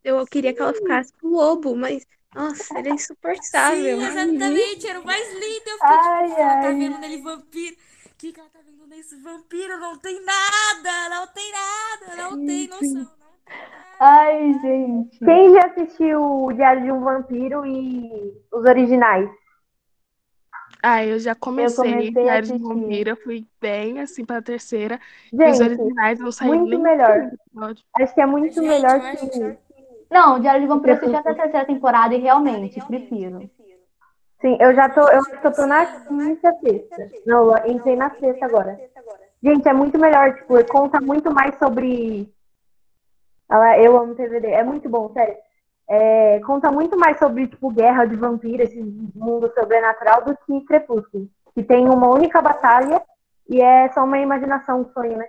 [0.03, 3.99] Eu queria que ela ficasse com o lobo, mas, nossa, ele é insuportável.
[3.99, 5.69] Sim, exatamente, era o mais lindo.
[5.69, 6.79] Eu fiquei Ai, tipo, ela tá ai.
[6.79, 7.77] vendo nele vampiro.
[8.07, 9.79] O que, que ela tá vendo nesse vampiro?
[9.79, 13.33] Não tem nada, não tem nada, não tem noção, não.
[14.01, 15.19] Ai, gente.
[15.19, 19.29] Quem já assistiu o Diário de um Vampiro e os originais?
[20.83, 25.01] Ah, eu já comecei comecei a Diário de eu fui bem assim pra terceira.
[25.33, 27.31] E os Gente, originais não saíram muito nem melhor.
[28.01, 29.59] acho que é muito Gente, melhor eu que.
[30.11, 33.49] Não, Diário de Vampiro eu assisti até a terceira temporada e realmente prefiro.
[34.41, 37.11] Sim, eu já tô, eu acho que eu tô na quinta, sexta.
[37.25, 38.79] Não, eu entrei na sexta agora.
[39.43, 42.29] Gente, é muito melhor, tipo, conta muito mais sobre.
[43.49, 45.37] Ela- Eu amo TVD, é muito bom, sério.
[45.89, 48.81] É, conta muito mais sobre, tipo, guerra de vampiro, esse
[49.15, 51.29] mundo sobrenatural, do que Crepúsculo.
[51.55, 53.03] Que tem uma única batalha
[53.49, 55.29] E é só uma imaginação, um sonho, né?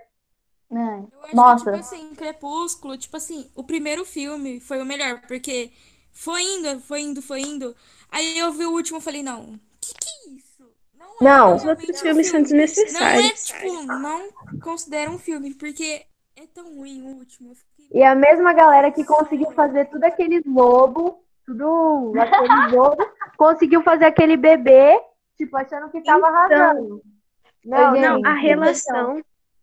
[0.72, 0.76] É.
[0.76, 1.64] Eu acho Nossa.
[1.64, 5.70] que, tipo assim, Crepúsculo, tipo assim, o primeiro filme foi o melhor, porque
[6.12, 7.76] foi indo, foi indo, foi indo.
[8.10, 10.64] Aí eu vi o último e falei, não, que que é isso?
[10.96, 11.54] Não, é Não.
[11.56, 12.52] Os realmente outros um filmes são filme.
[12.52, 13.44] Não é, desnecessários.
[13.44, 17.50] tipo, não considero um filme, porque é tão ruim o último.
[17.50, 21.14] Eu fiquei, E a mesma galera que conseguiu fazer tudo aqueles lobos,
[21.46, 25.00] tudo aqueles lobos, conseguiu fazer aquele bebê,
[25.36, 26.28] tipo, achando que tava Então.
[26.28, 27.02] arrasando.
[27.64, 28.26] Não, Não, gente.
[28.26, 29.22] a relação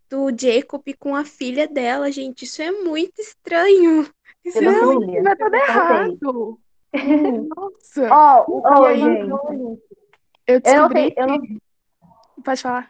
[0.10, 4.08] do Jacob com a filha dela, gente, isso é muito estranho.
[4.44, 5.24] Isso é Pedofilia.
[5.24, 6.60] Vai tudo Eu errado.
[7.56, 8.10] Nossa.
[8.12, 9.32] Ó, o Ô, Cauê gente.
[9.32, 9.82] um link.
[10.48, 11.42] Eu Eu não descobri sei, eu não.
[12.44, 12.90] Pode falar.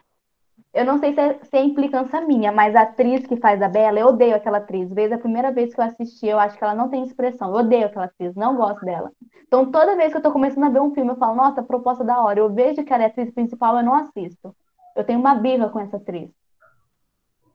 [0.74, 3.68] Eu não sei se é, se é implicância minha, mas a atriz que faz a
[3.68, 4.88] Bela, eu odeio aquela atriz.
[4.90, 7.48] Desde a primeira vez que eu assisti, eu acho que ela não tem expressão.
[7.50, 9.10] Eu odeio aquela atriz, não gosto dela.
[9.46, 12.02] Então, toda vez que eu tô começando a ver um filme, eu falo, nossa, proposta
[12.04, 12.38] da hora.
[12.40, 14.54] Eu vejo que ela é atriz principal, eu não assisto.
[14.96, 16.30] Eu tenho uma birra com essa atriz.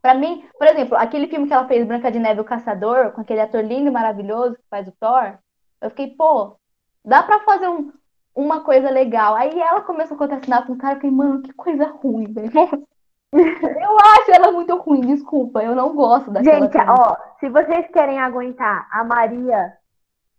[0.02, 3.12] Pra mim, por exemplo, aquele filme que ela fez, Branca de Neve e o Caçador,
[3.12, 5.38] com aquele ator lindo e maravilhoso que faz o Thor,
[5.82, 6.56] eu fiquei, pô,
[7.04, 7.92] dá pra fazer um-
[8.36, 9.36] uma coisa legal.
[9.36, 12.52] Aí ela começou a contracenar com o cara, eu fiquei, mano, que coisa ruim, velho.
[13.34, 18.20] Eu acho ela muito ruim, desculpa, eu não gosto daquela Gente, ó, se vocês querem
[18.20, 19.74] aguentar a Maria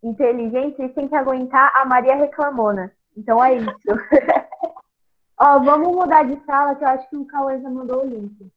[0.03, 2.92] inteligente, vocês têm que aguentar a Maria reclamona.
[3.16, 3.70] Então é isso.
[5.40, 8.53] Ó, vamos mudar de sala, que eu acho que o Cauê já mandou o link.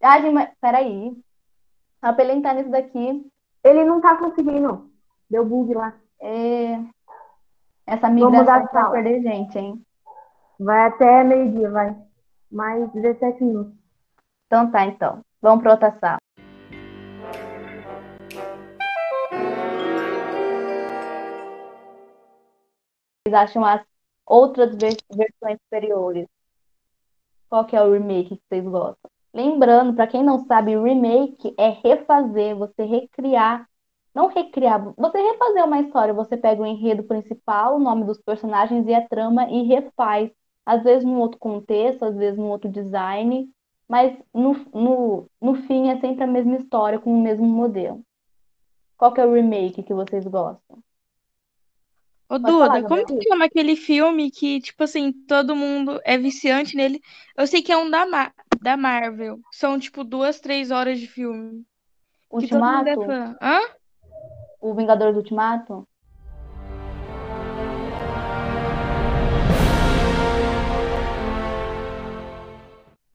[0.00, 1.12] Ah, gente, mas peraí.
[2.00, 3.30] Só pra ele entrar nisso daqui,
[3.64, 4.88] Ele não tá conseguindo.
[5.28, 5.92] Deu bug lá.
[6.20, 6.80] é...
[7.84, 9.84] essa migração vai perder gente, hein?
[10.58, 11.96] Vai até meio-dia, vai.
[12.50, 13.74] Mais 17 minutos.
[14.46, 15.22] Então tá, então.
[15.40, 16.18] Vamos pra outra sala.
[23.26, 23.82] Vocês acham as
[24.26, 26.26] outras vers- versões superiores?
[27.50, 29.10] Qual que é o remake que vocês gostam?
[29.34, 33.68] Lembrando, pra quem não sabe, remake é refazer, você recriar.
[34.14, 36.14] Não recriar, você refazer uma história.
[36.14, 40.30] Você pega o enredo principal, o nome dos personagens e a trama e refaz.
[40.68, 43.50] Às vezes num outro contexto, às vezes num outro design.
[43.88, 48.02] Mas no, no, no fim é sempre a mesma história com o mesmo modelo.
[48.98, 50.78] Qual que é o remake que vocês gostam?
[52.28, 53.18] Ô, Pode falar, Duda, como Gabriel.
[53.18, 57.00] que chama aquele filme que, tipo assim, todo mundo é viciante nele?
[57.34, 59.40] Eu sei que é um da, Ma- da Marvel.
[59.50, 61.64] São, tipo, duas, três horas de filme.
[62.30, 63.00] É Ultimato?
[63.06, 63.36] fã.
[63.40, 63.58] Hã?
[64.60, 65.88] O Vingadores Ultimato?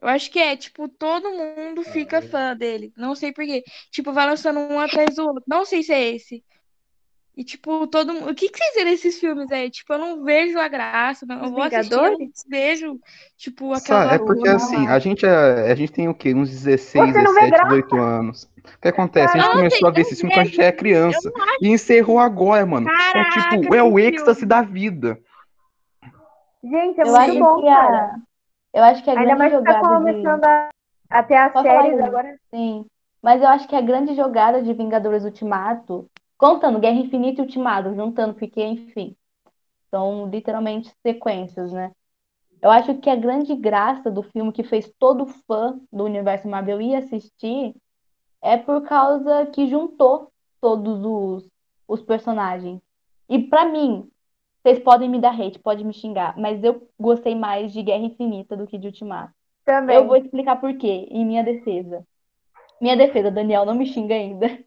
[0.04, 2.92] Eu acho que é, tipo, todo mundo fica fã dele.
[2.98, 3.64] Não sei por quê.
[3.90, 5.44] Tipo, vai lançando um atrás do outro.
[5.48, 6.44] Não sei se é esse.
[7.38, 8.30] E, tipo, todo mundo.
[8.30, 9.70] O que que vocês veem nesses filmes aí?
[9.72, 11.26] Tipo, eu não vejo a graça.
[11.26, 11.38] Não.
[11.38, 12.44] Eu Os vou assistir, eu Vingadores?
[12.50, 13.00] vejo,
[13.38, 16.34] tipo, aquela Sabe, é porque assim, a gente, é, a gente tem o quê?
[16.34, 17.70] Uns 16, Você não vê 17, graça?
[17.70, 18.44] 18 anos.
[18.44, 19.38] O que acontece?
[19.38, 21.32] A gente Não, começou a ver esse filme quando a gente era criança.
[21.62, 22.90] E encerrou agora, mano.
[22.90, 25.18] É Caraca, tipo, é o êxtase da vida.
[26.62, 28.16] Gente, é Eu muito acho bom, que cara.
[28.74, 30.14] Eu acho que a Ainda grande mais que tá jogada de.
[30.14, 30.70] começando a,
[31.10, 32.40] a ter as Pode agora.
[32.50, 32.86] Sim.
[33.22, 37.94] Mas eu acho que a grande jogada de Vingadores Ultimato, contando Guerra Infinita e Ultimato,
[37.96, 39.16] juntando, porque, enfim,
[39.90, 41.92] são literalmente sequências, né?
[42.62, 46.82] Eu acho que a grande graça do filme que fez todo fã do universo Marvel
[46.82, 47.76] ir assistir
[48.42, 51.50] é por causa que juntou todos os,
[51.88, 52.82] os personagens.
[53.30, 54.10] E pra mim,
[54.64, 58.56] vocês podem me dar hate, podem me xingar, mas eu gostei mais de Guerra Infinita
[58.56, 59.34] do que de Ultimato.
[59.66, 59.96] Também.
[59.96, 62.06] Eu vou explicar por quê, em minha defesa.
[62.80, 64.58] Minha defesa, Daniel, não me xinga ainda.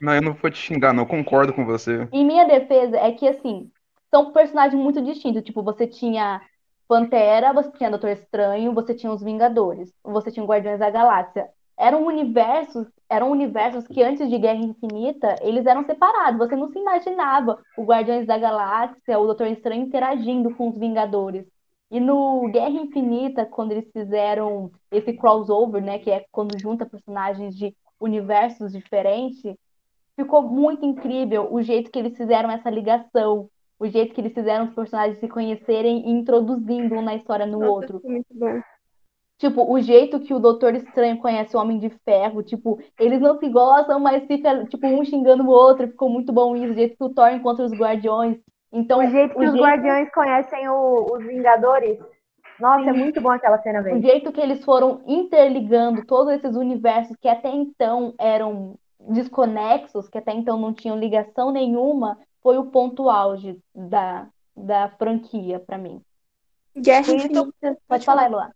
[0.00, 1.04] Não, eu não vou te xingar, não.
[1.04, 2.08] Eu concordo com você.
[2.12, 3.70] Em minha defesa é que, assim,
[4.10, 5.42] são personagens muito distintos.
[5.42, 6.40] Tipo, você tinha
[6.86, 11.48] Pantera, você tinha Doutor Estranho, você tinha os Vingadores, você tinha o Guardiões da Galáxia.
[11.76, 16.38] Eram universos, eram universos que antes de Guerra Infinita, eles eram separados.
[16.38, 21.46] Você não se imaginava o Guardiões da Galáxia, o Doutor Estranho interagindo com os Vingadores.
[21.90, 27.54] E no Guerra Infinita, quando eles fizeram esse crossover, né, que é quando junta personagens
[27.54, 29.54] de universos diferentes,
[30.16, 33.48] ficou muito incrível o jeito que eles fizeram essa ligação,
[33.78, 37.60] o jeito que eles fizeram os personagens se conhecerem e introduzindo um na história no
[37.60, 38.00] Nossa, outro.
[38.04, 38.60] muito bom.
[39.38, 43.36] Tipo, o jeito que o Doutor Estranho conhece o Homem de Ferro, tipo, eles não
[43.38, 46.96] se gostam, mas fica, tipo, um xingando o outro, ficou muito bom isso, o jeito
[46.96, 48.38] que o Thor encontra os Guardiões.
[48.72, 51.98] Então, O jeito que o os jeito- Guardiões conhecem o- os Vingadores.
[52.60, 54.00] Nossa, é muito bom aquela cena, O velho.
[54.00, 60.32] jeito que eles foram interligando todos esses universos que até então eram desconexos, que até
[60.32, 66.00] então não tinham ligação nenhuma, foi o ponto auge da, da franquia pra mim.
[66.76, 67.76] Guerra Infinita.
[67.88, 68.50] pode falar, Eloá.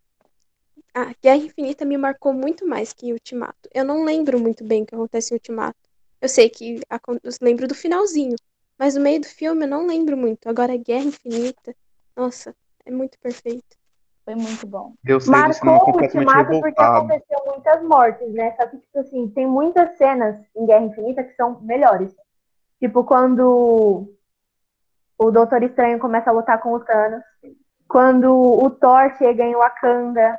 [0.94, 3.68] A Guerra Infinita me marcou muito mais que Ultimato.
[3.74, 5.78] Eu não lembro muito bem o que acontece em Ultimato.
[6.20, 8.36] Eu sei que acon- eu lembro do finalzinho,
[8.78, 10.48] mas no meio do filme eu não lembro muito.
[10.48, 11.74] Agora, Guerra Infinita,
[12.16, 13.76] nossa, é muito perfeito.
[14.24, 14.94] Foi muito bom.
[15.06, 16.96] Eu cinema Marcou o Ultimato porque revoltado.
[16.98, 18.54] aconteceu muitas mortes, né?
[18.56, 22.14] Só que, tipo assim, tem muitas cenas em Guerra Infinita que são melhores.
[22.80, 24.12] Tipo, quando
[25.18, 27.22] o Doutor Estranho começa a lutar com o Thanos.
[27.88, 30.38] Quando o Thor chega em Wakanda.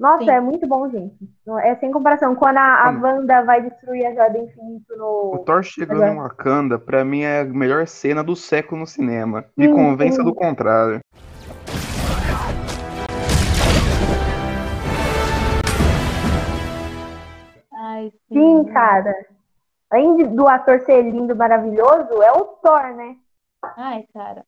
[0.00, 0.30] Nossa, Sim.
[0.30, 1.14] é muito bom, gente.
[1.62, 2.34] É sem comparação.
[2.34, 2.90] Quando a, a.
[2.90, 5.44] Wanda vai destruir a Joia do Infinito O no.
[5.44, 9.44] Thor chegando em Wakanda, pra mim, é a melhor cena do século no cinema.
[9.54, 10.24] Me Sim, convença sim.
[10.24, 11.00] do contrário.
[17.74, 18.34] Ai, sim.
[18.34, 19.14] Sim, cara.
[19.90, 23.16] Além de- do ator ser lindo, maravilhoso, é o Thor, né?
[23.76, 24.46] Ai, cara.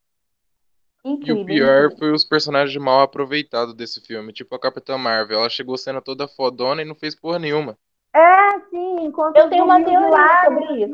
[1.05, 1.44] E o Incrível.
[1.44, 1.98] pior incrível.
[1.98, 4.32] foi os personagens mal aproveitados desse filme.
[4.32, 5.38] Tipo a Capitã Marvel.
[5.38, 7.76] Ela chegou sendo toda fodona e não fez porra nenhuma.
[8.14, 10.92] É, sim, enquanto Eu tenho uma teoria lá sobre isso.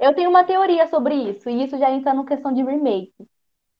[0.00, 3.14] Eu tenho uma teoria sobre isso, e isso já entra no questão de remake.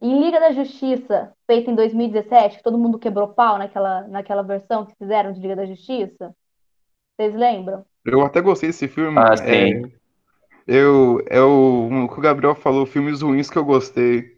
[0.01, 4.87] Em Liga da Justiça, feita em 2017, que todo mundo quebrou pau naquela, naquela versão
[4.87, 6.35] que fizeram de Liga da Justiça.
[7.17, 7.85] Vocês lembram?
[8.05, 9.19] Eu até gostei desse filme.
[9.19, 9.93] Ah, é, sim.
[10.67, 14.36] eu, é o, o que o Gabriel falou, filmes ruins que eu gostei.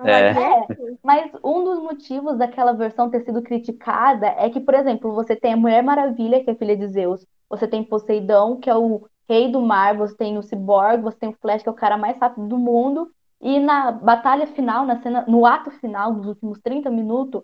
[0.00, 0.96] É.
[1.02, 5.52] Mas um dos motivos daquela versão ter sido criticada é que, por exemplo, você tem
[5.52, 9.50] a Mulher Maravilha, que é filha de Zeus, você tem Poseidon, que é o rei
[9.50, 12.18] do mar, você tem o Cyborg, você tem o Flash, que é o cara mais
[12.18, 16.90] rápido do mundo, e na batalha final, na cena, no ato final dos últimos 30
[16.90, 17.42] minutos,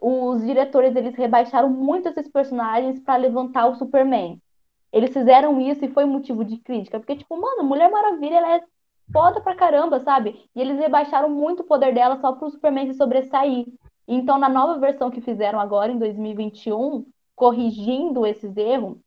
[0.00, 4.40] os diretores eles rebaixaram muito esses personagens para levantar o Superman.
[4.92, 8.62] Eles fizeram isso e foi motivo de crítica, porque tipo, mano, Mulher Maravilha ela é
[9.12, 10.48] foda pra caramba, sabe?
[10.54, 13.66] E eles rebaixaram muito o poder dela só pro Superman se sobressair.
[14.06, 18.98] Então, na nova versão que fizeram agora, em 2021, corrigindo esses erros,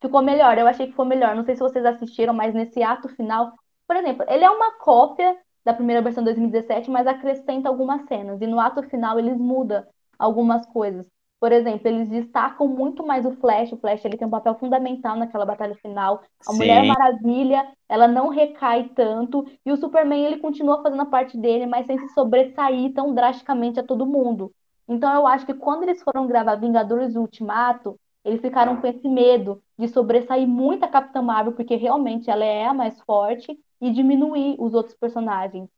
[0.00, 0.56] ficou melhor.
[0.56, 1.34] Eu achei que ficou melhor.
[1.34, 3.52] Não sei se vocês assistiram, mas nesse ato final,
[3.86, 8.40] por exemplo, ele é uma cópia da primeira versão de 2017, mas acrescenta algumas cenas.
[8.40, 9.84] E no ato final eles mudam
[10.18, 11.06] algumas coisas.
[11.40, 13.72] Por exemplo, eles destacam muito mais o Flash.
[13.72, 16.22] O Flash ele tem um papel fundamental naquela batalha final.
[16.46, 16.88] A Mulher Sim.
[16.88, 19.46] Maravilha, ela não recai tanto.
[19.64, 23.80] E o Superman, ele continua fazendo a parte dele, mas sem se sobressair tão drasticamente
[23.80, 24.52] a todo mundo.
[24.86, 29.62] Então eu acho que quando eles foram gravar Vingadores Ultimato, eles ficaram com esse medo
[29.78, 34.56] de sobressair muito a Capitã Marvel, porque realmente ela é a mais forte, e diminuir
[34.58, 35.68] os outros personagens.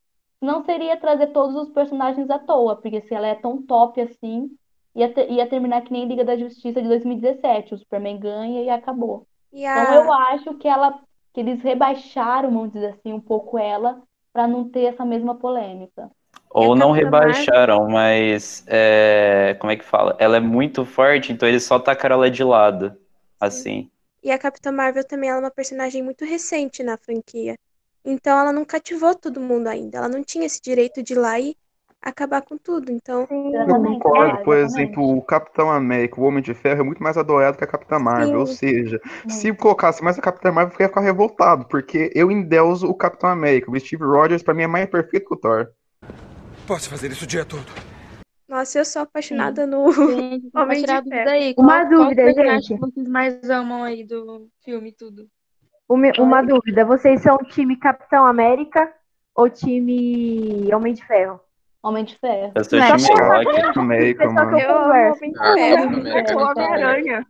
[0.41, 4.51] Não seria trazer todos os personagens à toa, porque se ela é tão top assim,
[4.95, 7.75] ia, ter- ia terminar que nem Liga da Justiça de 2017.
[7.75, 9.27] O Superman ganha e acabou.
[9.53, 11.01] E Então eu acho que ela,
[11.33, 16.11] que eles rebaixaram, vamos dizer assim, um pouco ela, para não ter essa mesma polêmica.
[16.51, 20.15] Ou não rebaixaram, mas é, como é que fala?
[20.19, 22.95] Ela é muito forte, então eles só tacaram ela de lado.
[23.41, 23.91] Assim.
[24.23, 27.57] E a Capitã Marvel também ela é uma personagem muito recente na franquia.
[28.05, 29.99] Então ela não cativou todo mundo ainda.
[29.99, 31.57] Ela não tinha esse direito de ir lá e
[32.03, 32.91] acabar com tudo.
[32.93, 36.85] Então, Eu Exatamente, concordo, é, por exemplo, o Capitão América, o Homem de Ferro, é
[36.85, 38.41] muito mais adorado que a Capitã Marvel.
[38.41, 38.57] Ou Sim.
[38.57, 42.95] seja, se colocasse mais a Capitã Marvel, eu ia ficar revoltado, porque eu endeuso o
[42.95, 43.71] Capitão América.
[43.71, 45.69] O Steve Rogers, pra mim, é mais perfeito que o Thor.
[46.67, 47.67] Posso fazer isso o dia todo.
[48.49, 49.85] nossa, eu sou apaixonada no
[50.55, 51.31] Homem de Ferro.
[51.31, 52.69] aí, Uma qual, qual dúvida, gente.
[52.75, 55.29] que vocês mais amam aí do filme e tudo?
[55.89, 58.93] Uma, uma dúvida, vocês são time Capitão América
[59.35, 61.41] ou time Homem de Ferro?
[61.83, 62.53] Homem de Ferro.
[62.55, 63.61] Eu sou Não, time só pra Rock.
[63.61, 64.59] Capitão América, Pessoal que mano.
[64.65, 65.15] eu Eu amo.
[65.17, 65.83] Homem de Ah, Ferro.
[65.85, 66.39] América.
[66.39, 67.27] Homem-Aranha.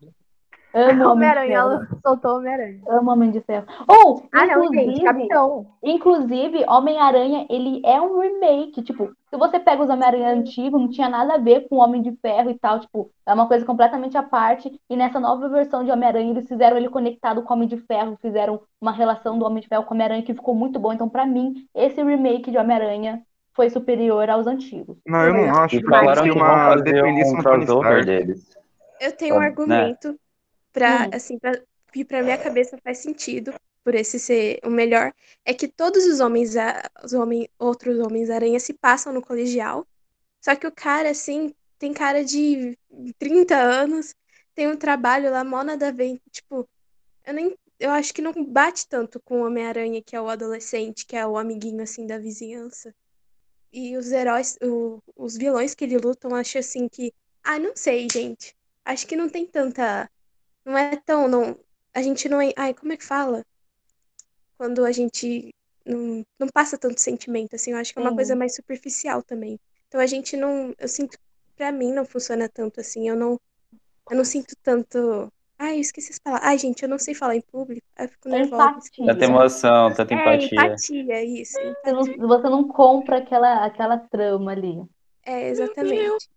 [0.74, 1.70] Amo Homem de Homem-Aranha, Ferro.
[1.70, 2.80] ela soltou Homem-Aranha.
[2.88, 3.66] Amo Homem de Ferro.
[3.86, 5.66] Ou, Ah, não, gente, inclusive, Capitão.
[5.82, 8.80] inclusive, Homem-Aranha, ele é um remake.
[8.82, 12.12] Tipo, se você pega os Homem-Aranha antigos, não tinha nada a ver com Homem de
[12.22, 12.80] Ferro e tal.
[12.80, 14.72] Tipo, é uma coisa completamente à parte.
[14.88, 18.16] E nessa nova versão de Homem-Aranha, eles fizeram ele conectado com o Homem de Ferro.
[18.22, 20.90] Fizeram uma relação do Homem de Ferro com o Homem-Aranha que ficou muito bom.
[20.92, 23.20] Então, pra mim, esse remake de Homem-Aranha
[23.54, 24.96] foi superior aos antigos.
[25.06, 28.52] Não, eu não acho, porque que vão uma dependência um crossover deles.
[29.00, 29.44] Eu tenho um Né?
[29.46, 30.18] argumento
[30.72, 31.10] pra, Hum.
[31.12, 31.52] assim, pra,
[31.92, 35.12] que pra minha cabeça faz sentido, por esse ser o melhor,
[35.44, 36.54] é que todos os homens,
[37.04, 39.86] os homem, outros Homens-Aranha se passam no colegial,
[40.44, 42.78] só que o cara, assim, tem cara de
[43.18, 44.14] 30 anos,
[44.54, 46.68] tem um trabalho lá, mó nada a ver, tipo,
[47.26, 51.06] eu nem, eu acho que não bate tanto com o Homem-Aranha, que é o adolescente,
[51.06, 52.94] que é o amiguinho, assim, da vizinhança.
[53.72, 57.12] E os heróis, o- os vilões que ele lutam, acho assim que,
[57.42, 58.54] ah, não sei, gente.
[58.84, 60.10] Acho que não tem tanta.
[60.64, 61.28] Não é tão.
[61.28, 61.58] Não,
[61.94, 62.52] a gente não é.
[62.56, 63.44] Ai, como é que fala?
[64.56, 65.54] Quando a gente
[65.84, 67.72] não, não passa tanto sentimento, assim.
[67.72, 68.14] Eu acho que é uma Sim.
[68.14, 69.58] coisa mais superficial também.
[69.88, 70.74] Então a gente não.
[70.78, 71.18] Eu sinto.
[71.56, 73.08] pra mim não funciona tanto assim.
[73.08, 73.40] Eu não,
[74.10, 75.32] eu não sinto tanto.
[75.62, 76.48] Ai, eu esqueci as palavras.
[76.48, 77.86] Ai, gente, eu não sei falar em público.
[77.96, 78.70] aí Eu fico nervosa.
[78.70, 79.06] Empatia.
[79.06, 80.58] Tanta emoção, tanta É, empatia.
[80.60, 81.56] empatia, isso.
[81.56, 84.82] Você não, você não compra aquela, aquela trama ali.
[85.24, 86.28] É, exatamente.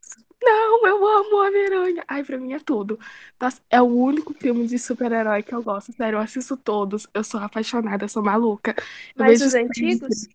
[0.43, 2.03] Não, eu amo Homem-Aranha.
[2.07, 2.99] Ai, pra mim é tudo.
[3.41, 5.91] Nossa, é o único filme de super-herói que eu gosto.
[5.93, 7.07] Sério, eu assisto todos.
[7.11, 8.75] Eu sou apaixonada, eu sou maluca.
[8.77, 8.85] Eu
[9.17, 10.27] Mas vejo os antigos?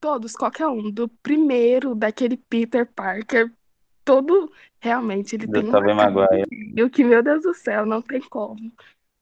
[0.00, 0.90] Todos, qualquer um.
[0.90, 3.52] Do primeiro, daquele Peter Parker.
[4.04, 4.50] Todo,
[4.80, 6.46] realmente, ele Do tem uma Tobey Maguire.
[6.50, 8.72] incrível que, meu Deus do céu, não tem como.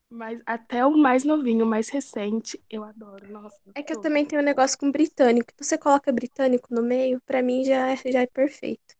[0.09, 3.27] Mas até o mais novinho, o mais recente, eu adoro.
[3.31, 5.51] Nossa, É que eu também tenho um negócio com britânico.
[5.59, 8.95] Você coloca britânico no meio, pra mim já, é- já é perfeito.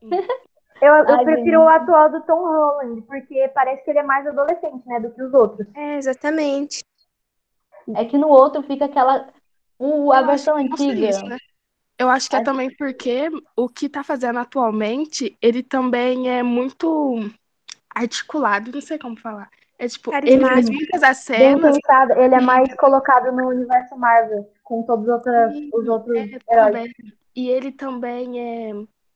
[0.82, 1.68] Eu, eu Ai, prefiro o gente.
[1.68, 5.32] atual do Tom Holland, porque parece que ele é mais adolescente, né, do que os
[5.34, 5.66] outros.
[5.74, 6.84] É, exatamente.
[7.94, 9.32] É que no outro fica aquela.
[9.78, 11.08] O, a versão antiga.
[11.08, 11.36] isso, né?
[12.00, 17.30] Eu acho que é também porque o que tá fazendo atualmente, ele também é muito
[17.94, 19.50] articulado, não sei como falar.
[19.78, 24.82] É tipo, ele faz muitas cenas pensado, ele é mais colocado no universo Marvel, com
[24.82, 26.74] todos os outros, os outros É, heróis.
[26.74, 26.94] também.
[27.36, 28.72] E ele também é.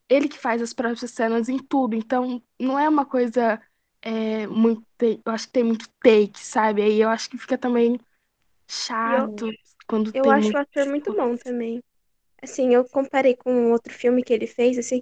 [0.07, 1.95] Ele que faz as próprias cenas em tudo.
[1.95, 3.59] Então, não é uma coisa
[3.99, 4.83] é, muito.
[5.01, 6.83] Eu acho que tem muito take, sabe?
[6.83, 7.99] Aí eu acho que fica também
[8.67, 9.49] chato
[9.87, 10.57] quando Eu tem acho muito.
[10.57, 11.81] o ator muito bom também.
[12.45, 15.01] Assim, eu comparei com um outro filme que ele fez, assim,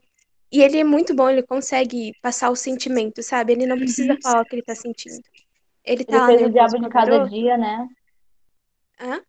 [0.51, 3.51] e ele é muito bom, ele consegue passar o sentimento, sabe?
[3.53, 5.21] Ele não precisa falar o que ele tá sentindo.
[5.83, 7.25] Ele tá Ele fez o Diabo de Cada.
[7.27, 7.87] Dia, né?
[8.99, 9.21] Hã?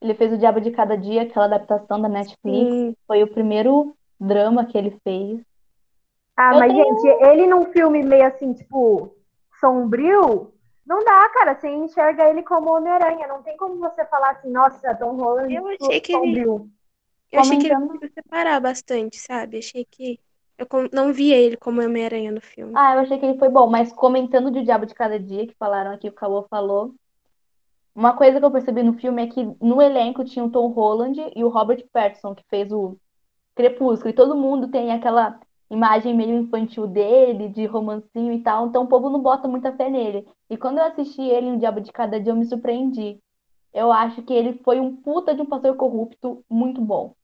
[0.00, 2.38] Ele fez o Diabo de Cada Dia, aquela adaptação da Netflix.
[2.44, 2.96] Sim.
[3.06, 5.40] Foi o primeiro drama que ele fez.
[6.36, 9.14] Ah, Eu mas, tenho- gente, ele num filme meio assim, tipo,
[9.58, 10.52] sombrio,
[10.86, 11.54] não dá, cara.
[11.54, 13.26] Você enxerga ele como Homem-Aranha.
[13.26, 16.70] Não tem como você falar assim, nossa, Tom Holland Eu achei que ele- sombrio.
[17.32, 19.58] Eu achei que ele conseguiu separar bastante, sabe?
[19.58, 20.18] Achei que.
[20.58, 22.72] Eu não via ele como Homem-Aranha no filme.
[22.76, 25.46] Ah, eu achei que ele foi bom, mas comentando de O Diabo de Cada Dia,
[25.46, 26.94] que falaram aqui, o Cauã falou.
[27.94, 31.32] Uma coisa que eu percebi no filme é que no elenco tinha o Tom Holland
[31.34, 32.96] e o Robert Pattinson, que fez o
[33.54, 38.84] Crepúsculo, e todo mundo tem aquela imagem meio infantil dele, de romancinho e tal, então
[38.84, 40.26] o povo não bota muita fé nele.
[40.48, 43.18] E quando eu assisti ele em O Diabo de Cada Dia, eu me surpreendi.
[43.72, 47.14] Eu acho que ele foi um puta de um pastor corrupto muito bom.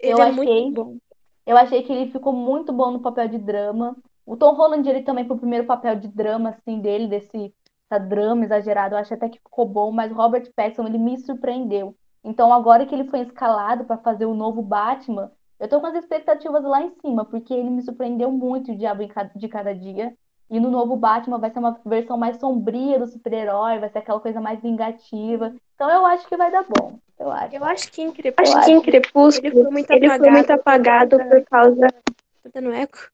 [0.00, 0.98] Ele eu é achei- muito bom.
[1.46, 3.96] Eu achei que ele ficou muito bom no papel de drama.
[4.24, 7.54] O Tom Holland, ele também, pro primeiro papel de drama, assim, dele, desse
[7.90, 11.16] essa drama exagerado, eu acho até que ficou bom, mas o Robert Pattinson, ele me
[11.18, 11.96] surpreendeu.
[12.24, 15.30] Então, agora que ele foi escalado para fazer o novo Batman,
[15.60, 19.02] eu tô com as expectativas lá em cima, porque ele me surpreendeu muito o Diabo
[19.36, 20.16] de Cada Dia.
[20.50, 24.20] E no novo Batman vai ser uma versão mais sombria do super-herói, vai ser aquela
[24.20, 25.54] coisa mais vingativa.
[25.76, 26.98] Então, eu acho que vai dar bom.
[27.18, 27.54] Eu acho.
[27.54, 31.18] Eu acho que em Crepúsculo, acho em Crepúsculo ele foi muito ele foi muito apagado
[31.18, 31.86] por causa.
[32.42, 33.10] Tá dando eco?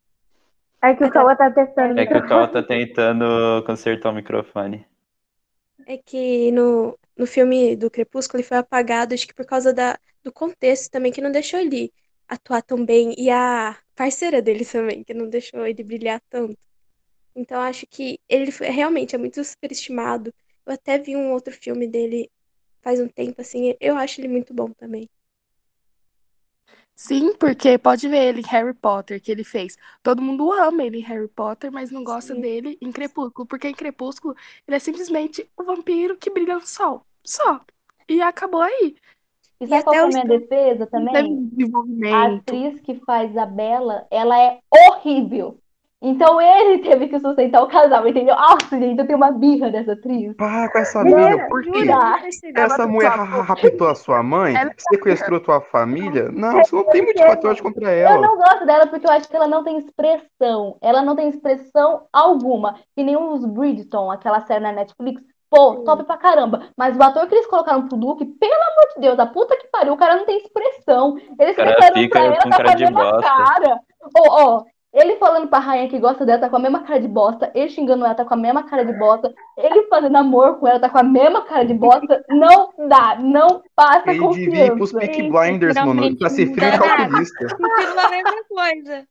[0.80, 2.00] É que o Cauã tá testando.
[2.00, 4.86] É que o Cal tá tentando consertar o microfone.
[5.86, 9.98] É que no, no filme do Crepúsculo ele foi apagado, acho que por causa da,
[10.22, 11.92] do contexto também, que não deixou ele
[12.28, 13.14] atuar tão bem.
[13.18, 16.56] E a parceira dele também, que não deixou ele brilhar tanto.
[17.34, 20.32] Então acho que ele foi- realmente é muito superestimado.
[20.66, 22.30] Eu até vi um outro filme dele
[22.82, 25.08] faz um tempo, assim, eu acho ele muito bom também.
[26.94, 29.76] Sim, porque pode ver ele em Harry Potter que ele fez.
[30.02, 32.40] Todo mundo ama ele em Harry Potter, mas não gosta Sim.
[32.40, 34.36] dele em Crepúsculo, porque em Crepúsculo
[34.68, 37.04] ele é simplesmente o vampiro que brilha no sol.
[37.24, 37.60] Só.
[38.08, 38.96] E acabou aí.
[39.60, 41.50] E E sabe qual até que é a minha defesa também?
[42.12, 45.61] A atriz que faz a Bella, ela é horrível.
[46.04, 48.34] Então ele teve que sustentar o casal, entendeu?
[48.34, 50.34] Nossa, gente, eu tenho uma birra dessa atriz.
[50.36, 51.70] Para com essa briga, por quê?
[52.56, 54.54] Essa mulher ra- ra- raptou a sua mãe?
[54.90, 56.28] Sequestrou tua família?
[56.32, 58.20] Não, você não tem motivo patriótico contra Eu ela.
[58.26, 60.76] não gosto dela porque eu acho que ela não tem expressão.
[60.82, 62.76] Ela não tem expressão alguma.
[62.96, 65.22] Que nem os Bridgerton, aquela série na Netflix.
[65.48, 66.62] Pô, top pra caramba.
[66.76, 69.68] Mas o ator que eles colocaram pro Duque, pelo amor de Deus, a puta que
[69.68, 71.16] pariu, o cara não tem expressão.
[71.38, 73.20] Eles cara ficaram fica pra ela, com tá cara com a de bosta.
[73.20, 73.80] cara.
[74.16, 74.62] Ó, ó,
[74.92, 77.50] ele falando pra rainha que gosta dela, tá com a mesma cara de bosta.
[77.54, 79.32] Ele xingando ela, tá com a mesma cara de bosta.
[79.56, 82.22] Ele fazendo amor com ela, tá com a mesma cara de bosta.
[82.28, 85.12] Não dá, não passa Ele devia ir pros confiança.
[85.14, 87.46] Gente, Blinders, mano, finalmente pra ser frio e calculista.
[87.46, 89.06] A mesma coisa.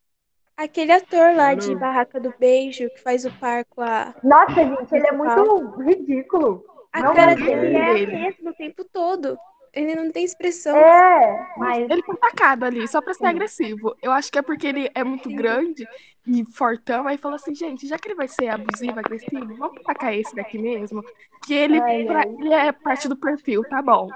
[0.56, 1.80] Aquele ator lá de Não.
[1.80, 4.14] Barraca do Beijo, que faz o par com a.
[4.22, 6.64] Nossa, gente, ele é muito ridículo.
[6.92, 8.12] A Não cara dele é a dele.
[8.12, 9.36] mesma o tempo todo.
[9.72, 10.76] Ele não tem expressão.
[10.76, 13.96] É, Mas Ele foi tacado ali só pra ser agressivo.
[14.02, 15.88] Eu acho que é porque ele é muito grande
[16.26, 17.06] e fortão.
[17.08, 20.58] Aí falou assim, gente, já que ele vai ser abusivo, agressivo, vamos tacar esse daqui
[20.58, 21.02] mesmo.
[21.46, 22.36] Que ele, Ai, pra- ai.
[22.38, 24.08] ele é parte do perfil, tá bom.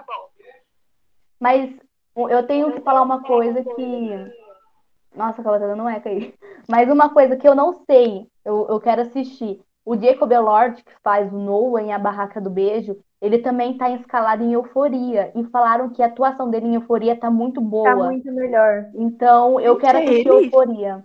[1.41, 1.75] Mas
[2.15, 4.11] eu tenho que falar uma coisa que
[5.15, 6.35] Nossa, acaba tá dando eco aí.
[6.69, 9.61] Mas uma coisa que eu não sei, eu, eu quero assistir.
[9.85, 13.91] O Jacob Elord, que faz o Noah em A Barraca do Beijo, ele também tá
[13.91, 15.33] escalado em Euforia.
[15.35, 17.85] E falaram que a atuação dele em Euforia tá muito boa.
[17.85, 18.87] Tá muito melhor.
[18.95, 20.47] Então, eu quero É assistir ele?
[20.47, 21.05] Euforia.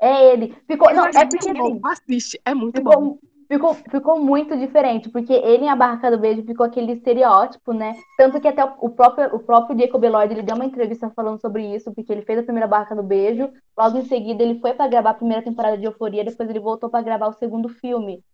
[0.00, 0.56] É ele.
[0.66, 1.66] Ficou, Eu não, é muito porque bom.
[1.66, 2.90] assim, Assiste, é muito bom.
[2.90, 7.74] ficou, ficou, ficou muito diferente, porque ele em A Barraca do Beijo ficou aquele estereótipo,
[7.74, 7.94] né?
[8.16, 11.66] Tanto que até o próprio, o próprio Jacob Elord, ele deu uma entrevista falando sobre
[11.74, 14.88] isso, porque ele fez a primeira Barraca do Beijo, logo em seguida ele foi pra
[14.88, 18.24] gravar a primeira temporada de Euforia, depois ele voltou pra gravar o segundo filme.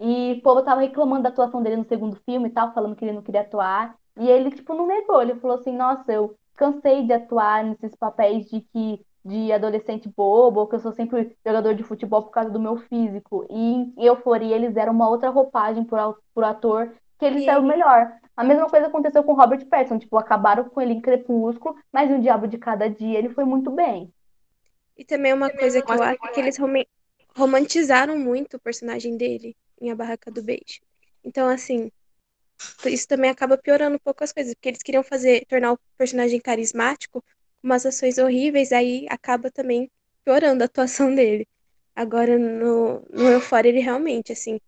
[0.00, 3.04] E o povo tava reclamando da atuação dele no segundo filme e tal, falando que
[3.04, 3.96] ele não queria atuar.
[4.18, 5.22] E ele, tipo, não negou.
[5.22, 10.60] Ele falou assim, nossa, eu cansei de atuar nesses papéis de que de adolescente bobo,
[10.60, 13.46] ou que eu sou sempre jogador de futebol por causa do meu físico.
[13.48, 17.44] E em Euforia eles deram uma outra roupagem pro, au- pro ator que ele E
[17.44, 18.12] saiu ele- melhor.
[18.36, 22.10] A mesma coisa aconteceu com o Robert Pattinson, tipo, acabaram com ele em Crepúsculo, mas
[22.10, 24.12] em O Diabo de Cada Dia ele foi muito bem.
[24.96, 26.84] E também uma coisa que eu acho é que eles roman-
[27.36, 30.80] romantizaram muito o personagem dele em A Barraca do Beijo.
[31.24, 31.90] Então, assim,
[32.86, 36.40] isso também acaba piorando um pouco as coisas, porque eles queriam fazer, tornar o personagem
[36.40, 39.90] carismático com umas ações horríveis, aí acaba também
[40.24, 41.46] piorando a atuação dele.
[41.94, 44.58] Agora, no, no Euphoria, ele realmente, assim,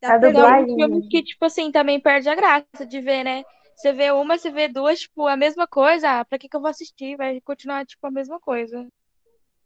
[0.00, 3.42] dá A pra dublagem, filmes que, tipo assim, também perde a graça de ver, né?
[3.74, 6.20] Você vê uma, você vê duas, tipo, a mesma coisa.
[6.20, 7.16] Ah, pra que que eu vou assistir?
[7.16, 8.86] Vai continuar, tipo, a mesma coisa.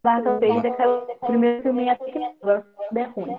[0.03, 3.37] Do Beijo é o primeiro filme até que é ruim.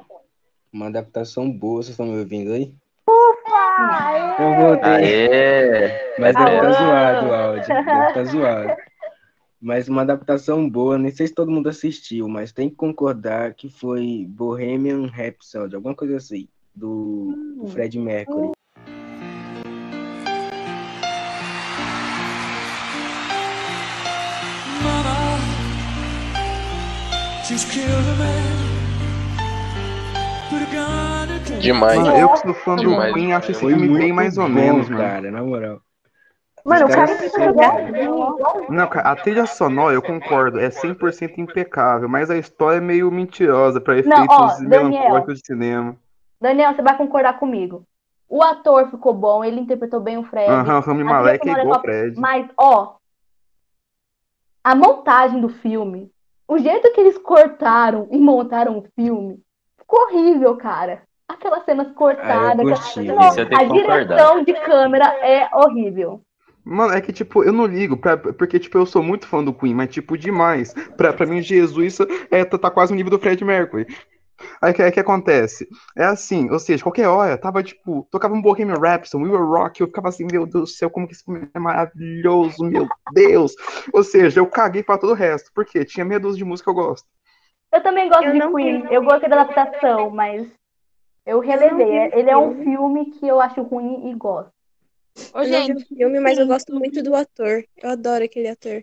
[0.72, 2.74] Uma adaptação boa, vocês estão me ouvindo aí?
[3.50, 4.90] Ah, Eu voltei.
[4.90, 6.14] Aê!
[6.18, 6.72] Mas deve estar Alô?
[6.72, 7.68] zoado o áudio.
[7.68, 8.76] Deve estar zoado.
[9.60, 13.68] Mas uma adaptação boa, nem sei se todo mundo assistiu, mas tem que concordar que
[13.68, 18.52] foi Bohemian Rhapsody, alguma coisa assim, do, do Fred Mercury.
[24.82, 25.16] Mama,
[27.44, 28.57] she's killed a man.
[31.58, 31.98] Demais.
[31.98, 33.12] Mano, eu que sou fã do Demais.
[33.12, 35.02] Queen, acho esse Foi filme muito bem mais ou menos, mano.
[35.02, 35.80] cara, na moral.
[36.64, 37.10] Mano, o cara
[37.50, 38.36] igual.
[38.68, 43.10] Não, cara, a trilha sonora, eu concordo, é 100% impecável, mas a história é meio
[43.10, 44.68] mentirosa pra efeitos ó, Daniel.
[44.68, 45.96] melancólicos de cinema.
[46.40, 47.84] Daniel, você vai concordar comigo.
[48.28, 50.50] O ator ficou bom, ele interpretou bem o Fred.
[50.50, 51.82] Aham, o Rami a Malek é sonora igual o.
[51.82, 52.20] Fred.
[52.20, 52.96] Mas, ó,
[54.62, 56.12] a montagem do filme,
[56.46, 59.40] o jeito que eles cortaram e montaram o filme,
[59.78, 61.07] ficou horrível, cara.
[61.28, 62.80] Aquelas cenas cortadas.
[62.80, 66.22] curti, Não, Isso eu tenho a direção de câmera é horrível.
[66.64, 69.54] Mano, é que, tipo, eu não ligo, pra- porque, tipo, eu sou muito fã do
[69.54, 70.74] Queen, mas, tipo, demais.
[70.96, 71.98] Pra, pra mim, Jesus
[72.30, 73.86] é, tá, tá quase no nível do Fred Mercury.
[74.62, 75.66] Aí o que, aí que acontece?
[75.96, 79.80] É assim, ou seja, qualquer hora, tava, tipo, tocava um Bohemian Rhapsody, We Were Rock,
[79.80, 83.54] eu ficava assim, meu Deus do céu, como que esse filme é maravilhoso, meu Deus!
[83.92, 86.78] Ou seja, eu caguei pra todo o resto, porque tinha meia dúzia de música que
[86.78, 87.06] eu gosto.
[87.72, 90.46] Eu também gosto Eu de Queen, eu gostei da adaptação, mas
[91.28, 92.10] eu relevei.
[92.14, 93.10] Ele é um filme.
[93.10, 94.50] que eu acho ruim e gosto.
[95.34, 97.64] Ô, Eu não vi gente, o filme, mas eu gosto muito do ator.
[97.76, 98.82] Eu adoro aquele ator.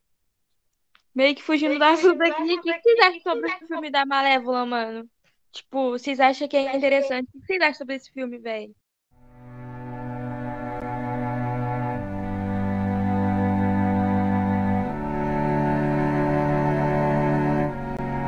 [1.14, 2.54] meio que fugindo da assunto aqui.
[2.54, 5.10] O que vocês acham sobre esse filme da Malévola, mano?
[5.52, 7.28] Tipo, vocês acham que é interessante?
[7.34, 8.76] O que vocês acham sobre esse filme, velho?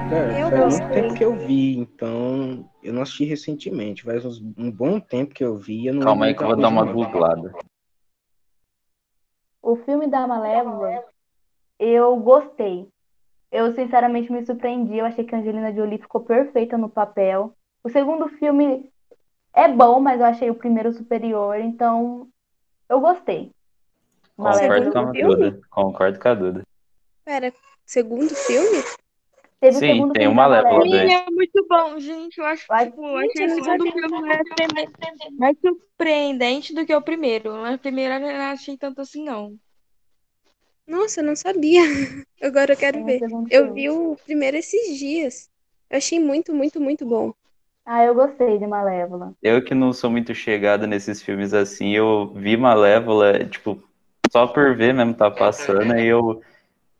[0.10, 4.04] Cara, Eu faz muito tempo que eu vi, então eu não assisti recentemente.
[4.04, 5.88] Faz uns- um bom tempo que eu vi.
[5.88, 7.54] Eu não Calma aí que eu vou dar uma googlada.
[9.62, 11.04] O filme da Malévola,
[11.78, 12.88] eu gostei.
[13.52, 14.98] Eu sinceramente me surpreendi.
[14.98, 17.54] Eu achei que a Angelina Jolie ficou perfeita no papel.
[17.84, 18.90] O segundo filme
[19.54, 22.28] é bom, mas eu achei o primeiro superior, então
[22.90, 23.52] eu gostei.
[24.36, 25.12] Concordo segundo com a?
[25.12, 25.60] Duda.
[25.70, 26.62] Concordo com a Duda.
[27.26, 27.54] Pera,
[27.86, 28.84] segundo filme?
[29.60, 30.90] Teve o Sim, tem filme uma Malévola Malévola.
[30.90, 31.12] dois.
[31.12, 32.38] Sim, é muito bom, gente.
[32.38, 36.86] Eu acho, tipo, eu achei Gente, eu o segundo filme mais, surpre- mais surpreendente do
[36.86, 37.52] que o primeiro.
[37.54, 39.58] Mas o primeiro eu não achei tanto assim, não.
[40.88, 41.82] Nossa, eu não sabia.
[42.42, 43.20] Agora eu quero o ver.
[43.50, 45.50] Eu vi o primeiro esses dias.
[45.90, 47.34] Eu achei muito, muito, muito bom.
[47.86, 49.34] Ah, eu gostei de Malévola.
[49.42, 53.82] Eu que não sou muito chegado nesses filmes assim, eu vi Malévola, tipo,
[54.30, 56.42] só por ver mesmo tá passando, e eu.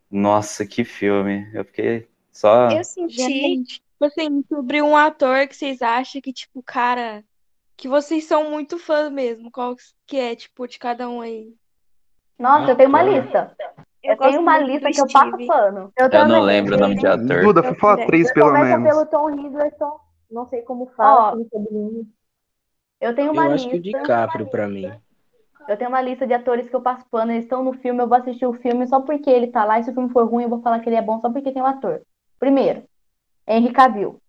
[0.10, 1.50] Nossa, que filme.
[1.54, 2.08] Eu fiquei
[2.38, 2.70] só.
[2.70, 3.16] Eu senti.
[3.16, 7.24] Gente, tipo assim, sobre um ator que vocês acham que, tipo, cara,
[7.76, 9.52] que vocês são muito fã mesmo.
[9.52, 9.76] Qual
[10.06, 11.54] que é, tipo, de cada um aí?
[12.38, 13.56] Nossa, eu tenho uma lista.
[14.04, 15.92] Eu Eu tenho uma lista que eu passo pano.
[15.98, 17.42] Eu Eu não lembro o nome de ator.
[17.42, 18.08] Duda, Eu fala também.
[18.08, 18.88] três pelo menos.
[18.88, 20.00] pelo Tom Hiddleston.
[20.30, 22.08] Não sei como fala, Ó, cabelinho.
[23.02, 24.00] Eu tenho Eu uma acho que o lista.
[24.00, 24.92] DiCaprio pra mim.
[25.68, 28.08] Eu tenho uma lista de atores que eu passo pano, eles estão no filme, eu
[28.08, 30.44] vou assistir o filme só porque ele tá lá, e se o filme for ruim,
[30.44, 32.02] eu vou falar que ele é bom só porque tem o ator.
[32.40, 32.84] Primeiro,
[33.48, 34.20] Henry Cavill.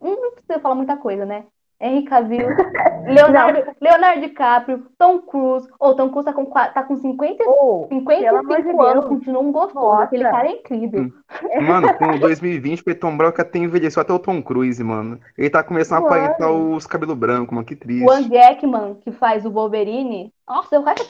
[0.00, 1.44] Hum, Não precisa falar muita coisa, né?
[1.80, 2.46] Henry Cavill,
[3.04, 5.68] Leonardo, Leonardo DiCaprio, Tom Cruise.
[5.78, 9.06] Ou Tom Cruise tá com, tá com 50, pelo amor de 55 anos, Deus.
[9.06, 9.84] continua um gostoso.
[9.86, 10.04] Nossa.
[10.04, 11.12] Aquele cara é incrível.
[11.60, 15.18] Mano, com 2020, o Tom Broca até envelheceu até o Tom Cruise, mano.
[15.36, 16.14] Ele tá começando a Mano.
[16.14, 17.66] aparentar os cabelos brancos, mano.
[17.66, 18.04] Que triste.
[18.04, 21.06] O Hugh Jackman, que faz o Wolverine, nossa, o cara é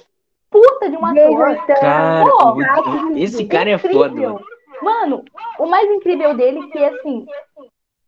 [0.50, 1.66] puta de um ator.
[1.66, 3.98] Cara, Pô, o- esse cara é incrível.
[4.00, 4.40] foda, mano.
[4.82, 5.24] Mano,
[5.58, 7.26] o mais incrível dele é que, assim...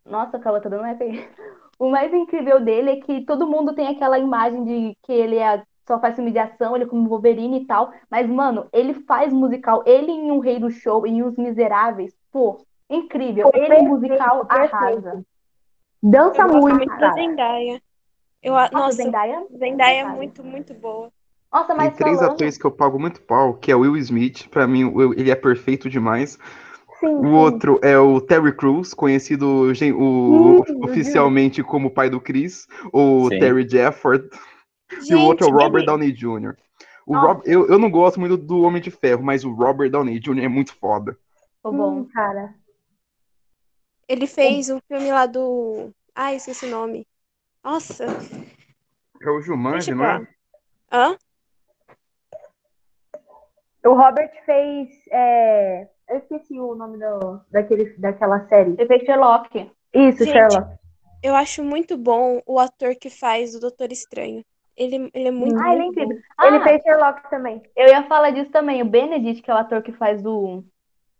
[0.04, 0.96] Nossa, Cauã, tá dando um aí.
[1.78, 5.62] O mais incrível dele é que todo mundo tem aquela imagem de que ele é,
[5.86, 7.92] só faz filme de ação, ele é como Wolverine e tal.
[8.10, 9.82] Mas, mano, ele faz musical.
[9.86, 13.50] Ele em Um Rei do Show, em Os Miseráveis, pô, incrível.
[13.52, 14.74] Ele em perfeito, musical perfeito.
[14.74, 15.22] arrasa.
[16.02, 17.12] Dança Eu muito, cara.
[17.12, 17.82] Zendaya.
[18.42, 19.46] Eu, a- Nossa, nossa, Zendaya?
[19.58, 20.16] Zendaya é Sabe?
[20.16, 21.12] muito, muito boa.
[21.52, 22.32] Nossa, Tem mas três falando...
[22.32, 24.48] atores que eu pago muito pau, que é o Will Smith.
[24.48, 26.38] Pra mim, o- ele é perfeito demais.
[27.00, 27.28] Sim, O sim.
[27.28, 33.28] outro é o Terry Crews, conhecido o- Sim, o oficialmente como pai do Chris, ou
[33.30, 33.38] Sim.
[33.38, 34.28] Terry Jefford.
[35.08, 36.56] E o outro é o Gente, Robert ele- Downey Jr.
[37.06, 37.26] O Nossa.
[37.26, 40.44] Rob- eu, eu não gosto muito do Homem de Ferro, mas o Robert Downey Jr.
[40.44, 41.16] é muito foda.
[41.56, 42.02] Ficou bom.
[42.04, 42.54] Sim, cara.
[44.08, 45.90] Ele fez um filme lá do.
[46.14, 47.06] Ai, esqueci o nome.
[47.62, 48.06] Nossa.
[49.20, 50.26] É o Jumanji, eu não é?
[50.92, 51.16] Hã?
[53.86, 54.88] O Robert fez.
[55.10, 57.40] é, Eu esqueci o nome do...
[57.50, 57.96] Daquele...
[57.98, 58.72] daquela série.
[58.78, 59.70] Ele fez Sherlock.
[59.94, 60.76] Isso, Gente, Sherlock.
[61.22, 64.44] Eu acho muito bom o ator que faz o Doutor Estranho.
[64.76, 66.16] Ele, ele é muito, Ah, ele é muito incrível.
[66.38, 66.46] bom.
[66.46, 67.62] Ele Ah, fez Sherlock também.
[67.74, 68.82] Eu ia falar disso também.
[68.82, 70.62] O Benedict, que é o ator que faz o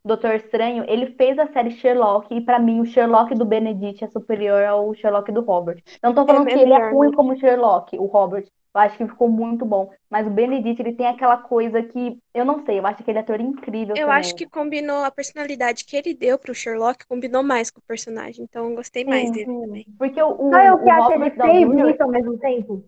[0.05, 4.09] Doutor Estranho, ele fez a série Sherlock e pra mim o Sherlock do Benedict é
[4.09, 5.83] superior ao Sherlock do Robert.
[6.03, 7.17] Não tô falando É que ele é ruim né?
[7.17, 8.47] como Sherlock, o Robert.
[8.77, 9.91] Eu acho que ficou muito bom.
[10.11, 13.41] Mas o Benedict, ele tem aquela coisa que eu não sei, eu acho aquele ator
[13.41, 14.21] incrível Eu também.
[14.21, 18.45] acho que combinou a personalidade que ele deu pro Sherlock, combinou mais com o personagem.
[18.45, 19.61] Então eu gostei mais Sim, dele sim.
[19.63, 19.87] também.
[19.99, 22.85] Porque o, o, Não, eu o que acho ele feio e bonito ao mesmo tempo.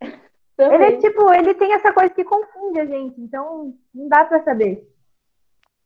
[0.56, 0.88] também.
[0.88, 4.84] Ele, tipo, ele tem essa coisa que confunde a gente, então não dá pra saber.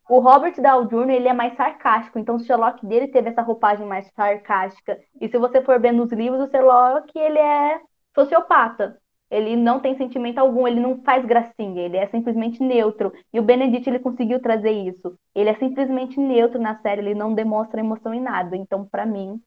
[0.09, 3.87] O Robert Downey Jr., ele é mais sarcástico, então o Sherlock dele teve essa roupagem
[3.87, 4.99] mais sarcástica.
[5.21, 7.81] E se você for ver nos livros, o Sherlock, ele é
[8.14, 9.00] sociopata.
[9.31, 13.12] Ele não tem sentimento algum, ele não faz gracinha, ele é simplesmente neutro.
[13.33, 15.14] E o Benedict, ele conseguiu trazer isso.
[15.35, 18.57] Ele é simplesmente neutro na série, ele não demonstra emoção em nada.
[18.57, 19.41] Então, pra mim,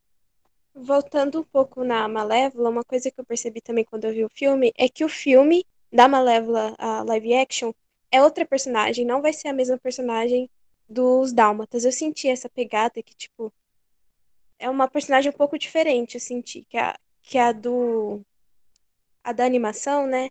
[0.75, 4.29] Voltando um pouco na Malévola, uma coisa que eu percebi também quando eu vi o
[4.29, 7.71] filme é que o filme da Malévola, a live action,
[8.11, 10.49] é outra personagem, não vai ser a mesma personagem
[10.89, 11.85] dos Dálmatas.
[11.85, 13.53] Eu senti essa pegada que, tipo,
[14.57, 18.21] é uma personagem um pouco diferente, eu senti, que a, que a do.
[19.23, 20.29] A da animação, né?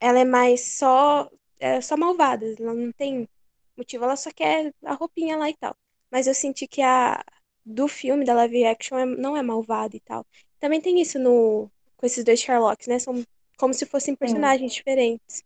[0.00, 1.28] Ela é mais só,
[1.60, 3.28] é só malvada, ela não tem
[3.76, 5.76] motivo, ela só quer a roupinha lá e tal.
[6.10, 7.24] Mas eu senti que a
[7.64, 10.26] do filme, da live action, é- não é malvada e tal.
[10.60, 12.98] Também tem isso no, com esses dois Sherlocks, né?
[12.98, 13.24] São
[13.58, 15.44] como se fossem personagens diferentes.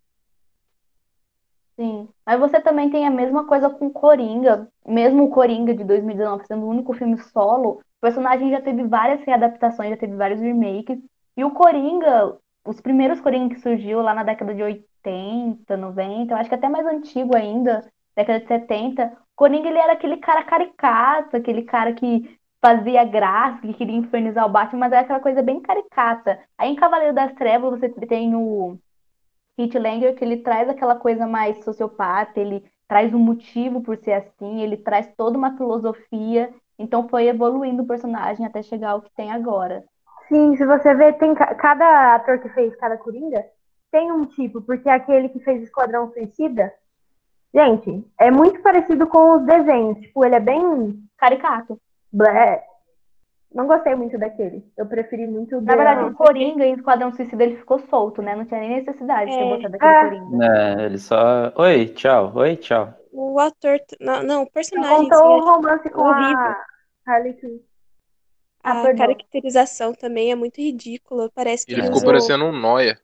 [1.79, 4.69] Sim, mas você também tem a mesma coisa com Coringa.
[4.87, 9.21] Mesmo o Coringa de 2019 sendo o único filme solo, o personagem já teve várias
[9.25, 10.99] readaptações, já teve vários remakes.
[11.37, 12.37] E o Coringa,
[12.69, 16.69] os primeiros Coringa que surgiu lá na década de 80, 90, eu acho que até
[16.69, 22.39] mais antigo ainda, década de 70, Coringa ele era aquele cara caricato, aquele cara que
[22.61, 26.39] fazia graça, que queria infernizar o Batman, mas era aquela coisa bem caricata.
[26.59, 28.79] Aí em Cavaleiro das Trevas você tem o
[29.59, 34.13] Heath Ledger, que ele traz aquela coisa mais sociopata, ele traz um motivo por ser
[34.13, 39.11] assim, ele traz toda uma filosofia, então foi evoluindo o personagem até chegar ao que
[39.15, 39.85] tem agora.
[40.29, 43.45] Sim, se você ver, tem ca- cada ator que fez cada Coringa
[43.91, 46.73] tem um tipo, porque aquele que fez Esquadrão Suicida,
[47.55, 49.99] gente, é muito parecido com os desenhos.
[50.01, 51.81] Tipo, ele é bem Caricato.
[52.13, 52.63] blé.
[53.55, 54.63] Não gostei muito daquele.
[54.77, 58.21] Eu preferi muito o Na verdade, da- o Coringa em Esquadrão Suicida ele ficou solto,
[58.21, 58.37] né?
[58.37, 59.57] Não tinha nem necessidade de ter É.
[59.57, 60.05] botado aquele É.
[60.05, 60.45] Coringa.
[60.47, 61.53] É, ele só.
[61.57, 62.93] Oi, tchau, oi, tchau.
[63.11, 63.79] O ator.
[63.99, 64.97] Não, não, o personagem.
[64.99, 66.39] em si, Contou o acho romance com horrível.
[66.39, 66.65] a
[67.07, 67.59] Harley Quinn.
[68.63, 69.21] Ah, A perdão.
[69.27, 71.31] caracterização também é muito ridícula.
[71.35, 72.03] Parece que Ele ficou usou.
[72.03, 73.01] parecendo um noia.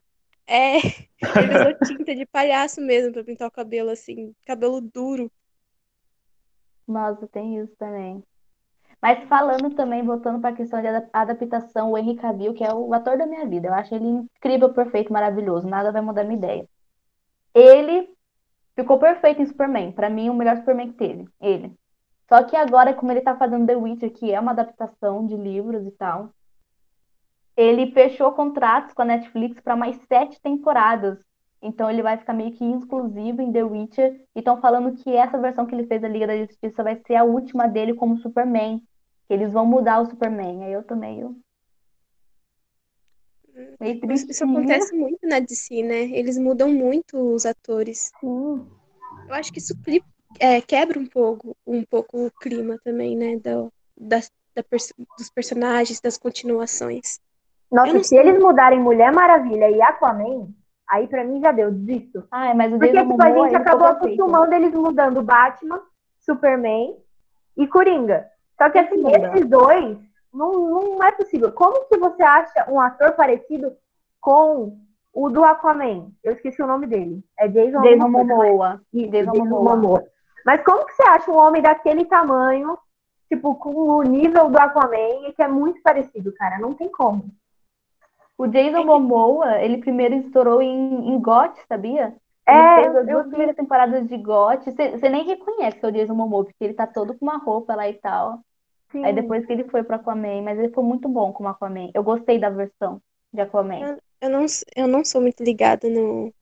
[0.46, 0.76] É,
[1.34, 5.30] ele usou tinta de palhaço mesmo pra pintar o cabelo assim, cabelo duro.
[6.86, 8.22] Nossa, tem isso também.
[9.02, 12.72] Mas falando também, voltando para a questão de adap- adaptação, o Henry Cavill, que é
[12.74, 16.38] o ator da minha vida, eu acho ele incrível, perfeito, maravilhoso, nada vai mudar minha
[16.38, 16.68] ideia.
[17.54, 18.08] Ele
[18.76, 21.74] ficou perfeito em Superman, para mim o melhor Superman que teve, ele.
[22.28, 25.86] Só que agora, como ele tá fazendo The Witcher, que é uma adaptação de livros
[25.86, 26.30] e tal,
[27.56, 31.18] ele fechou contratos com a Netflix para mais sete temporadas.
[31.62, 34.20] Então ele vai ficar meio que exclusivo em The Witcher.
[34.34, 37.14] E estão falando que essa versão que ele fez da Liga da Justiça vai ser
[37.14, 38.82] a última dele como Superman.
[39.26, 40.64] Que eles vão mudar o Superman.
[40.64, 41.36] Aí eu tô meio.
[43.80, 46.02] meio Isso, acontece muito na DC, né?
[46.10, 48.10] Eles mudam muito os atores.
[48.20, 48.66] Sim.
[49.26, 49.74] Eu acho que isso
[50.38, 53.36] é, quebra um pouco, um pouco o clima também, né?
[53.36, 53.66] Da,
[53.96, 57.20] das- da pers- dos personagens, das continuações.
[57.70, 58.18] Nossa, se sei.
[58.20, 60.48] eles mudarem Mulher Maravilha e Aquaman,
[60.88, 62.24] aí pra mim já deu, desisto.
[62.30, 65.80] Ai, mas o Porque, tipo, a gente ficou acabou acostumando eles mudando Batman,
[66.20, 66.96] Superman
[67.56, 68.26] e Coringa.
[68.56, 69.28] Só que, assim, muda.
[69.28, 69.98] esses dois,
[70.32, 71.50] não, não é possível.
[71.50, 73.76] Como que você acha um ator parecido
[74.20, 74.78] com
[75.12, 76.12] o do Aquaman?
[76.22, 77.24] Eu esqueci o nome dele.
[77.38, 78.80] É Jason, Momoa.
[78.92, 79.76] Isso, Jason Jason Momoa.
[79.76, 80.04] Momoa.
[80.44, 82.78] Mas como que você acha um homem daquele tamanho,
[83.28, 86.58] tipo, com o nível do Aquaman, e que é muito parecido, cara?
[86.58, 87.24] Não tem como.
[88.38, 92.14] O Jason Momoa, ele primeiro estourou em, em GOT, sabia?
[92.48, 94.64] Ele É, fez as duas primeiras temporadas de GOT.
[94.72, 97.74] Você nem reconhece que é o Jason Momoa, porque ele tá todo com uma roupa
[97.74, 98.40] lá e tal.
[99.02, 99.14] Aí Sim.
[99.14, 101.90] depois que ele foi pro Aquaman, mas ele foi muito bom como Aquaman.
[101.94, 103.00] Eu gostei da versão
[103.32, 103.88] de Aquaman.
[103.88, 106.32] Eu, eu não, eu não sou muito ligada no,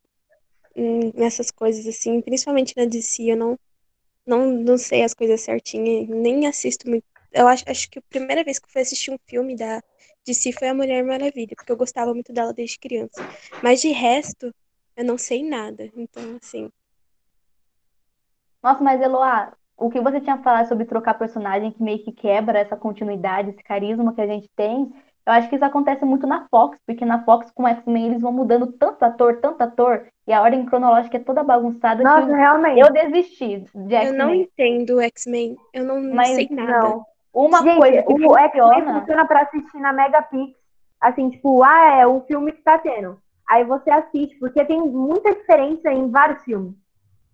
[0.77, 3.59] em- nessas coisas assim, principalmente na DC, eu não,
[4.27, 7.05] não, não sei as coisas certinhas, nem assisto muito.
[7.33, 9.83] Eu acho, acho que a primeira vez que eu fui assistir um filme da
[10.27, 13.23] DC foi a Mulher Maravilha, porque eu gostava muito dela desde criança.
[13.63, 14.55] Mas de resto,
[14.97, 15.91] eu não sei nada.
[15.97, 16.71] Então, assim,
[18.63, 22.61] Nossa, mas Eloá, o que você tinha falado sobre trocar personagem que meio que quebra
[22.61, 24.93] essa continuidade, esse carisma que a gente tem,
[25.27, 28.33] eu acho que isso acontece muito na Fox, porque na Fox com X-Men eles vão
[28.33, 32.81] mudando tanto ator, tanto ator, e a ordem cronológica é toda bagunçada Nossa, que realmente.
[32.81, 34.41] eu desisti de eu não X-Men.
[34.41, 36.73] entendo X-Men, eu não Mas sei nada.
[36.81, 37.07] Não.
[37.33, 40.55] Uma Gente, coisa que o X-Men funciona, pra assistir na Megapix.
[41.01, 43.19] Assim, tipo, ah, é o filme que tá tendo.
[43.49, 46.75] Aí você assiste, porque tem muita diferença em vários filmes.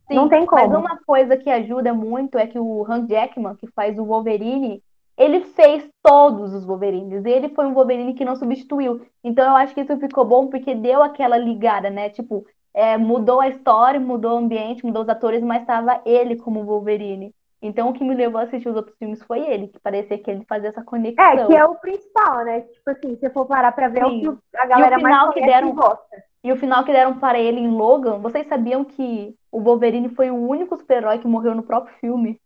[0.06, 0.78] sim, Não tem mas como.
[0.78, 4.82] uma coisa que ajuda muito é que o Hugh Jackman, que faz o Wolverine,
[5.18, 9.04] ele fez todos os Wolverines, e ele foi um Wolverine que não substituiu.
[9.22, 12.08] Então eu acho que isso ficou bom porque deu aquela ligada, né?
[12.08, 16.64] Tipo, é, mudou a história, mudou o ambiente, mudou os atores, mas estava ele como
[16.64, 17.34] Wolverine.
[17.60, 20.30] Então o que me levou a assistir os outros filmes foi ele, que parecia que
[20.30, 21.46] ele fazia essa É, conexão.
[21.48, 22.60] que é o principal, né?
[22.60, 24.20] Tipo assim, se você for parar pra ver, é o Sim.
[24.20, 26.22] que o- a E o galera mais final que deram, gosta.
[26.44, 30.30] e o final que deram para ele em Logan, vocês sabiam que o Wolverine foi
[30.30, 32.40] o único super-herói que morreu no próprio filme?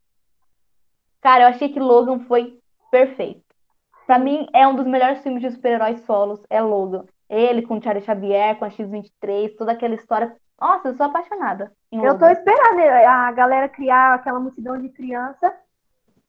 [1.20, 2.58] Cara, eu achei que Logan foi
[2.92, 3.42] perfeito.
[4.06, 7.04] Pra mim, é um dos melhores filmes de super-heróis solos, é Logan.
[7.30, 10.36] Ele com o Charlie Xavier, com a X-23, toda aquela história.
[10.58, 15.52] Tô eu sou apaixonada em Eu tô esperando a galera criar aquela multidão de criança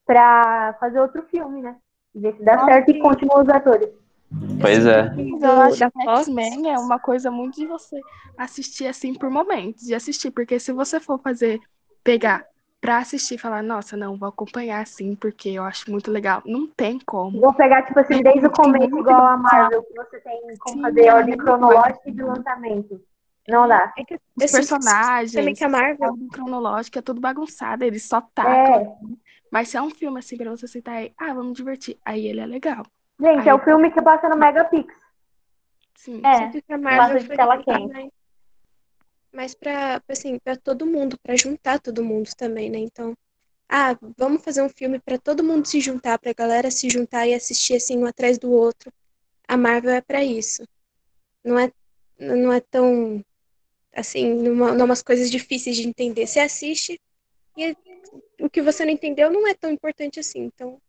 [0.05, 1.75] pra fazer outro filme, né?
[2.15, 2.99] Ver se dá Nossa, certo e sim.
[2.99, 3.89] continua os atores.
[4.59, 5.13] Pois é.
[5.41, 6.09] Eu acho que.
[6.09, 7.99] X-Men é uma coisa muito de você
[8.37, 11.59] assistir assim por momentos, de assistir, porque se você for fazer,
[12.03, 12.43] pegar
[12.83, 16.67] pra assistir e falar, nossa, não, vou acompanhar assim, porque eu acho muito legal, não
[16.67, 17.39] tem como.
[17.39, 20.81] Vou pegar, tipo assim, desde o começo, igual a Marvel, que você tem como Sim,
[20.81, 23.01] fazer ordem muito cronológica de lançamento.
[23.47, 23.93] Não dá.
[23.97, 26.11] É que Os personagens, que a a Marvel.
[26.11, 28.51] ordem cronológica é tudo bagunçado, eles só tacam.
[28.51, 29.15] É,
[29.49, 32.41] Mas se é um filme assim pra você sentar aí, ah, vamos divertir, aí ele
[32.41, 32.85] é legal.
[33.17, 34.93] gente, Aí é o filme que passa no Megapix.
[35.95, 36.21] Sim.
[36.21, 38.11] É, a passa de tela quente.
[39.33, 42.77] Mais pra, assim, pra todo mundo, pra juntar todo mundo também, né?
[42.77, 43.15] Então,
[43.67, 47.33] ah, vamos fazer um filme pra todo mundo se juntar, pra galera se juntar e
[47.33, 48.93] assistir assim um atrás do outro.
[49.47, 50.63] A Marvel é pra isso.
[51.43, 51.71] Não é,
[52.19, 53.23] não é tão,
[53.95, 56.27] assim, numa, numas coisas difíceis de entender.
[56.27, 57.01] Você assiste
[57.57, 57.75] e
[58.39, 60.43] o que você não entendeu não é tão importante assim.
[60.43, 60.79] Então,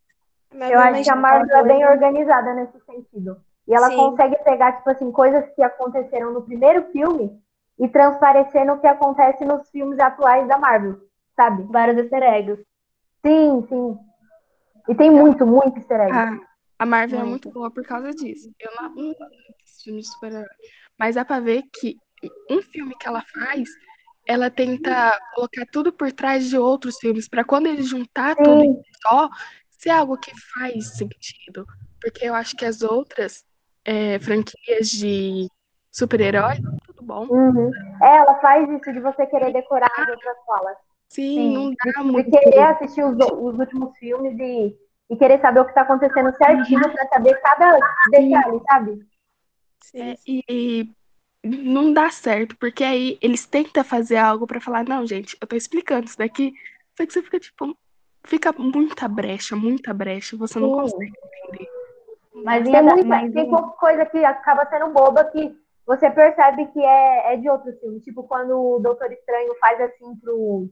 [0.51, 3.43] a Eu é acho que a Marvel é bem organizada nesse sentido.
[3.67, 3.97] E ela Sim.
[3.97, 7.43] consegue pegar, tipo assim, coisas que aconteceram no primeiro filme
[7.79, 11.01] e transparecer no que acontece nos filmes atuais da Marvel,
[11.35, 11.65] sabe?
[11.65, 12.65] Vários easter eggs.
[13.25, 13.99] Sim, sim.
[14.89, 16.13] E tem muito, muito easter egg.
[16.13, 16.39] A,
[16.79, 17.49] a Marvel é Muito.
[17.49, 18.51] muito boa por causa disso.
[18.61, 19.15] Eu não, não
[19.83, 20.47] filmes de super-herói.
[20.99, 21.97] Mas dá pra ver que
[22.51, 23.69] um filme que ela faz,
[24.27, 28.75] ela tenta colocar tudo por trás de outros filmes, pra quando ele juntar tudo em
[28.75, 29.29] Sim, só,
[29.71, 31.67] ser algo que faz sentido.
[32.01, 33.45] Porque eu acho que as outras
[33.85, 35.49] é, franquias de
[35.91, 36.57] super-herói,
[37.05, 37.27] bom.
[37.29, 37.71] uhum.
[38.03, 40.77] É, ela faz isso de você querer decorar as outras falas.
[41.09, 41.53] Sim, Sim.
[41.53, 42.31] não dá De, de muito.
[42.31, 44.77] querer assistir os, os últimos filmes e,
[45.11, 47.79] e querer saber o que tá acontecendo certinho pra saber cada
[48.11, 49.07] detalhe, sabe?
[49.95, 50.95] É, e, e
[51.45, 55.55] não dá certo, porque aí eles tentam fazer algo pra falar, não, gente, eu tô
[55.55, 56.55] explicando isso daqui,
[56.97, 57.77] só que você fica tipo,
[58.27, 60.75] fica muita brecha, muita brecha, você não Sim.
[60.77, 61.13] consegue
[61.45, 61.69] entender.
[62.35, 65.55] Não Mas em Tem, ada- muita, mas tem coisa que acaba sendo boba que
[65.87, 68.01] você percebe que é, é de outro filme.
[68.01, 70.69] Tipo, quando o Doutor Estranho faz assim pro,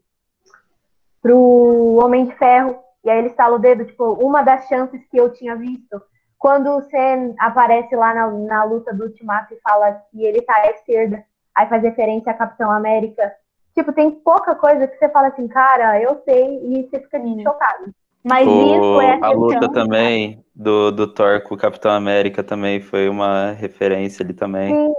[1.21, 5.17] pro Homem de Ferro, e aí ele estala o dedo, tipo, uma das chances que
[5.17, 6.01] eu tinha visto.
[6.39, 10.57] Quando o Sam aparece lá na, na luta do Ultimato e fala que ele tá
[10.57, 13.33] à esquerda, aí faz referência a Capitão América.
[13.75, 17.95] Tipo, tem pouca coisa que você fala assim, cara, eu sei, e você fica chocado.
[18.25, 22.43] Mas O- isso é a a luta também do, do Thor com o Capitão América
[22.45, 24.81] também foi uma referência ali também.
[24.81, 24.95] Sim,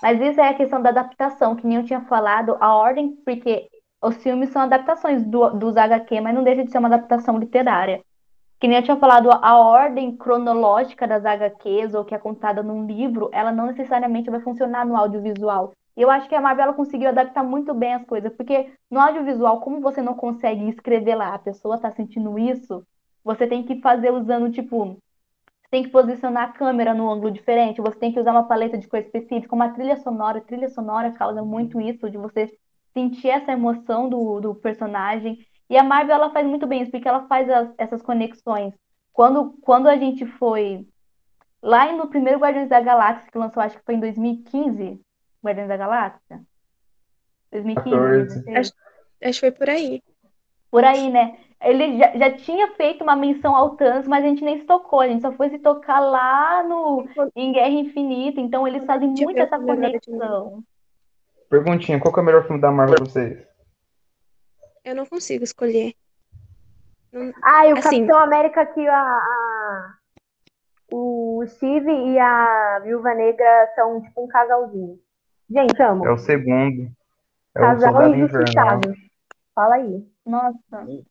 [0.00, 3.68] Mas isso é a questão da adaptação, que nem eu tinha falado, a ordem, porque
[4.02, 8.02] os filmes são adaptações do, dos HQ, mas não deixa de ser uma adaptação literária.
[8.60, 12.86] Que nem eu tinha falado, a ordem cronológica das HQs, ou que é contada num
[12.86, 15.72] livro, ela não necessariamente vai funcionar no audiovisual.
[15.96, 19.00] E eu acho que a Marvel ela conseguiu adaptar muito bem as coisas, porque no
[19.00, 22.86] audiovisual, como você não consegue escrever lá, a pessoa tá sentindo isso,
[23.24, 24.96] você tem que fazer usando, tipo,
[25.62, 28.78] você tem que posicionar a câmera num ângulo diferente, você tem que usar uma paleta
[28.78, 30.40] de cor específica, uma trilha sonora.
[30.40, 32.50] Trilha sonora causa muito isso, de você
[32.92, 35.38] sentir essa emoção do, do personagem.
[35.70, 38.74] E a Marvel, ela faz muito bem isso, porque ela faz as- essas conexões.
[39.12, 40.86] Quando, quando a gente foi
[41.62, 45.00] lá no primeiro Guardiões da Galáxia, que lançou, acho que foi em 2015,
[45.44, 46.40] Guardiões da Galáxia?
[47.50, 48.56] 2015, 2016?
[48.58, 48.72] Acho,
[49.22, 50.02] acho que foi por aí.
[50.70, 51.38] Por aí, né?
[51.60, 55.00] Ele já, já tinha feito uma menção ao Thanos, mas a gente nem se tocou,
[55.00, 59.38] a gente só foi se tocar lá no em Guerra Infinita, então eles fazem muito
[59.38, 60.64] essa de conexão.
[61.48, 63.46] Perguntinha, qual que é o melhor filme da Marvel pra vocês?
[64.84, 65.94] Eu não consigo escolher.
[67.12, 68.06] Não- Ah, e o Assim.
[68.06, 69.94] Capitão América que a, a-
[70.90, 74.98] o Steve e a Viúva Negra são tipo um casalzinho.
[75.52, 76.06] Gente, amo.
[76.06, 76.90] É o segundo.
[77.54, 78.94] É o Casal injustiçado.
[79.54, 80.06] Fala aí.
[80.24, 80.58] Nossa,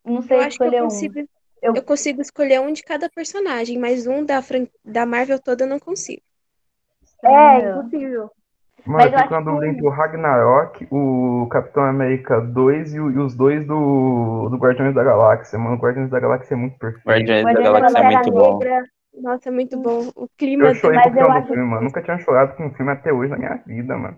[0.05, 0.85] não Eu sei acho que eu escolher um.
[0.85, 1.19] consigo,
[1.61, 5.63] Eu- eu consigo escolher um de cada personagem, mas um da, fran- da Marvel toda
[5.65, 6.21] eu não consigo.
[7.23, 7.81] É, Não.
[7.81, 8.31] impossível.
[8.83, 12.95] Mano, Mas eu eu fico na dúvida que- entre o Ragnarok, o Capitão América 2
[12.95, 15.59] e, o- e os dois do, do Guardiões da Galáxia.
[15.59, 17.07] Mano, o Guardiões da Galáxia é muito perfeito.
[17.07, 18.57] Guardiões da Guardiões da Galáxia é muito bom.
[18.57, 18.83] Negra.
[19.13, 20.09] Nossa, é muito bom.
[20.15, 21.81] O clima Eu chorei Mas com o eu final do filme, mano.
[21.83, 24.17] Nunca tinha chorado com um filme até hoje na minha vida, mano.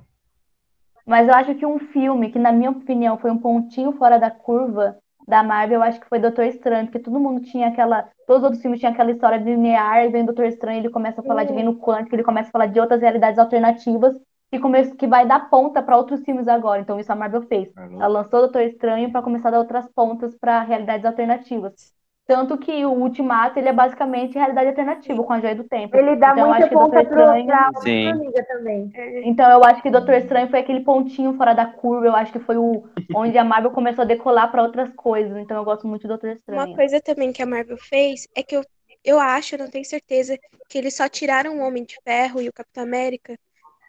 [1.05, 4.31] Mas eu acho que um filme que, na minha opinião, foi um pontinho fora da
[4.31, 4.97] curva
[5.27, 8.09] da Marvel, eu acho que foi Doutor Estranho, porque todo mundo tinha aquela.
[8.27, 11.21] Todos os outros filmes tinham aquela história linear, e vem o Doutor Estranho, ele começa
[11.21, 14.19] a falar de reino quântico, ele começa a falar de outras realidades alternativas,
[14.51, 14.95] que, come...
[14.95, 16.81] que vai dar ponta para outros filmes agora.
[16.81, 17.69] Então, isso a Marvel fez.
[17.75, 21.93] Ela lançou o Doutor Estranho para começar a dar outras pontas para realidades alternativas.
[22.25, 25.97] Tanto que o Ultimato, ele é basicamente realidade alternativa, com a Joia do Tempo.
[25.97, 27.45] Ele dá Então, muita ponta Estranho.
[27.45, 28.13] pra Sim.
[28.13, 28.91] Formiga também.
[29.25, 32.05] Então eu acho que Doutor Estranho foi aquele pontinho fora da curva.
[32.05, 32.83] Eu acho que foi o
[33.15, 35.37] onde a Marvel começou a decolar para outras coisas.
[35.37, 36.75] Então eu gosto muito do Doutor Uma Estranho.
[36.75, 38.63] coisa também que a Marvel fez é que eu,
[39.03, 40.37] eu acho, eu não tenho certeza,
[40.69, 43.37] que eles só tiraram o Homem de Ferro e o Capitão América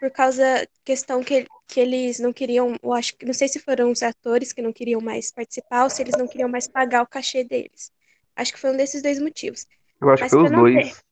[0.01, 3.91] por causa questão que, que eles não queriam, eu acho que não sei se foram
[3.91, 7.07] os atores que não queriam mais participar ou se eles não queriam mais pagar o
[7.07, 7.91] cachê deles.
[8.37, 9.67] Acho que foi um desses dois motivos.
[10.01, 11.05] Eu acho Mas que foi os dois.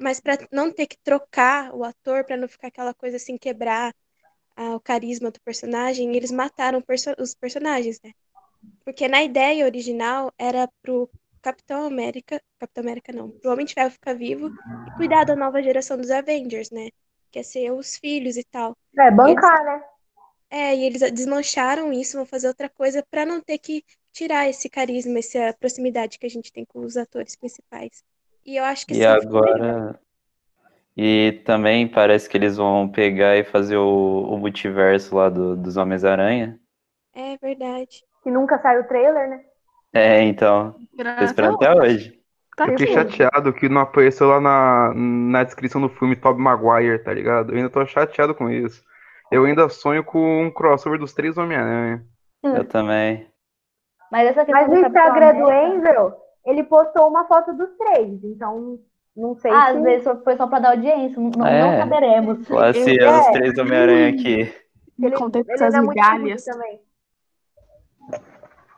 [0.00, 3.94] Mas para não ter que trocar o ator, para não ficar aquela coisa assim, quebrar
[4.56, 8.12] ah, o carisma do personagem, eles mataram perso- os personagens, né?
[8.84, 11.10] Porque na ideia original era pro
[11.42, 15.62] Capitão América, Capitão América não, pro Homem de Ferro ficar vivo e cuidar da nova
[15.62, 16.90] geração dos Avengers, né?
[17.30, 18.76] Que é ser os filhos e tal.
[18.98, 19.82] É, bancar, né?
[20.50, 24.68] É, e eles desmancharam isso, vão fazer outra coisa para não ter que tirar esse
[24.70, 28.04] carisma, essa proximidade que a gente tem com os atores principais.
[28.44, 29.26] E eu acho que E sim, melhor.
[29.26, 29.98] agora.
[30.96, 35.76] E também parece que eles vão pegar e fazer o, o multiverso lá do- dos
[35.76, 36.60] Homens-Aranha.
[37.14, 38.04] É verdade.
[38.22, 39.44] Que nunca saiu o trailer, né?
[39.92, 40.74] É, então.
[41.16, 42.20] Tô esperando até hoje.
[42.56, 42.94] Tá Eu fiquei tudo.
[42.94, 47.52] chateado que não apareceu lá na, na descrição do filme Tobey Maguire, tá ligado?
[47.52, 48.84] Eu ainda tô chateado com isso.
[49.30, 52.04] Eu ainda sonho com um crossover dos três Homem-Aranha.
[52.52, 53.26] Eu também.
[54.10, 58.22] Mas essa questão Mas Capitão Instagram do Enzo, ele postou uma foto dos três.
[58.24, 58.78] Então,
[59.16, 59.76] não sei ah, se.
[59.76, 61.20] às vezes foi só para dar audiência.
[61.20, 61.78] Não, não É.
[61.78, 62.48] saberemos.
[62.48, 63.10] Lá se É.
[63.20, 64.52] os três Homem-Aranha aqui.
[65.02, 66.44] Ele, contei ele essas não é migalhas.
[66.44, 66.80] também.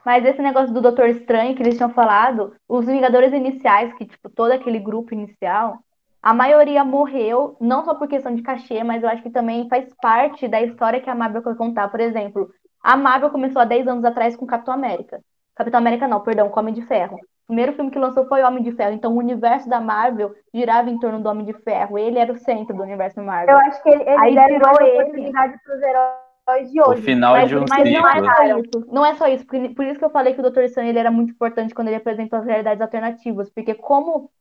[0.05, 4.29] Mas esse negócio do Doutor Estranho que eles tinham falado, os Vingadores iniciais, que, tipo,
[4.29, 5.77] todo aquele grupo inicial,
[6.21, 9.87] a maioria morreu, não só por questão de cachê, mas eu acho que também faz
[10.01, 11.87] parte da história que a Marvel quer contar.
[11.89, 12.49] Por exemplo,
[12.83, 15.21] a Marvel começou há 10 anos atrás com Capitão América.
[15.55, 17.15] Capitão América não, perdão, com Homem de Ferro.
[17.15, 20.89] O primeiro filme que lançou foi Homem de Ferro, então o universo da Marvel girava
[20.89, 21.97] em torno do Homem de Ferro.
[21.97, 23.55] Ele era o centro do universo da Marvel.
[23.55, 25.01] Eu acho que ele, Aí eles deram tirou mais ele.
[25.01, 27.01] oportunidade pros heróis de O hoje.
[27.01, 28.85] final Mas, de um mas não é isso.
[28.87, 29.45] Não é só isso.
[29.45, 30.61] Por, por isso que eu falei que o Dr.
[30.63, 33.49] Estranho ele era muito importante quando ele apresentou as realidades alternativas.
[33.49, 34.31] Porque como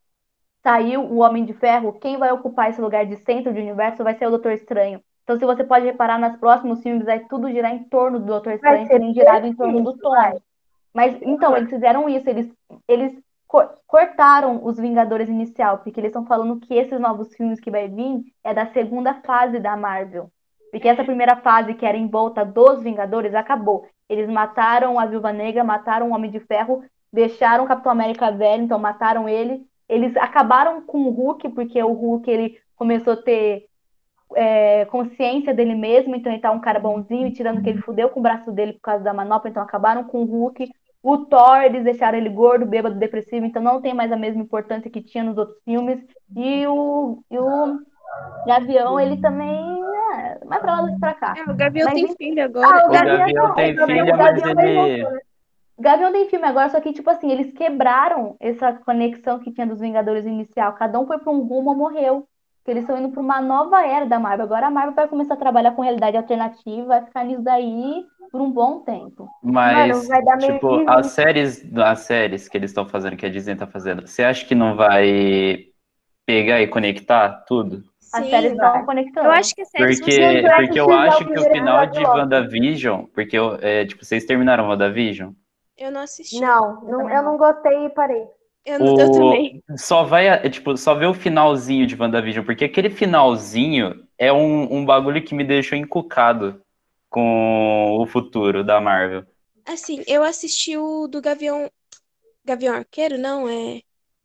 [0.62, 4.14] saiu o Homem de Ferro, quem vai ocupar esse lugar de centro de universo vai
[4.16, 5.02] ser o Doutor Estranho.
[5.24, 8.54] Então, se você pode reparar, nos próximos filmes vai tudo girar em torno do Vai
[8.54, 9.96] Estranho, serem girado em torno do.
[9.96, 10.40] Tony.
[10.92, 12.52] Mas, então, eles fizeram isso, eles,
[12.88, 13.12] eles
[13.46, 17.88] co- cortaram os Vingadores inicial, porque eles estão falando que esses novos filmes que vai
[17.88, 20.30] vir é da segunda fase da Marvel.
[20.70, 23.86] Porque essa primeira fase, que era em volta dos Vingadores, acabou.
[24.08, 28.64] Eles mataram a Viúva Negra, mataram o Homem de Ferro, deixaram o Capitão América velho,
[28.64, 29.66] então mataram ele.
[29.88, 33.66] Eles acabaram com o Hulk, porque o Hulk ele começou a ter
[34.36, 38.08] é, consciência dele mesmo, então ele tá um cara bonzinho, e tirando que ele fudeu
[38.08, 40.70] com o braço dele por causa da manopla, então acabaram com o Hulk.
[41.02, 44.90] O Thor, eles deixaram ele gordo, bêbado, depressivo, então não tem mais a mesma importância
[44.90, 45.98] que tinha nos outros filmes.
[46.36, 47.80] E o, e o
[48.46, 49.82] Gavião, ele também
[50.14, 51.34] é mais pra lá do que pra cá.
[51.36, 52.86] É, o Gavião Mas, tem filho ah, agora.
[52.86, 55.02] o O Gavião, Gavião não, tem o Gavião, filha, o mas Gavião ele.
[55.02, 55.20] né?
[55.78, 59.80] Gavião tem filme agora, só que, tipo assim, eles quebraram essa conexão que tinha dos
[59.80, 60.74] Vingadores inicial.
[60.74, 62.28] Cada um foi pra um rumo ou morreu.
[62.62, 64.46] Porque eles estão indo pra uma nova era da Marvel.
[64.46, 68.40] Agora a Marvel vai começar a trabalhar com realidade alternativa, vai ficar nisso daí por
[68.40, 69.28] um bom tempo.
[69.42, 73.26] Mas, vai dar meio tipo, que as séries, as séries que eles estão fazendo, que
[73.26, 75.66] a Disney tá fazendo, você acha que não vai
[76.24, 77.82] pegar e conectar tudo?
[78.14, 79.26] As Sim, séries estão conectando.
[79.26, 82.16] Eu acho que as séries Porque, porque eu acho que o final de logo.
[82.16, 85.32] WandaVision, porque eu, é, tipo, vocês terminaram WandaVision?
[85.76, 86.40] Eu não assisti.
[86.40, 88.24] Não, não, eu não gostei e parei.
[88.64, 89.62] Eu, não- eu O, também.
[89.76, 94.84] só vai, tipo, só ver o finalzinho de WandaVision, porque aquele finalzinho é um, um
[94.84, 96.60] bagulho que me deixou encucado
[97.10, 99.24] com o futuro da Marvel.
[99.64, 101.70] Assim, eu assisti o do Gavião.
[102.44, 103.18] Gavião Arqueiro?
[103.18, 103.82] Não, é.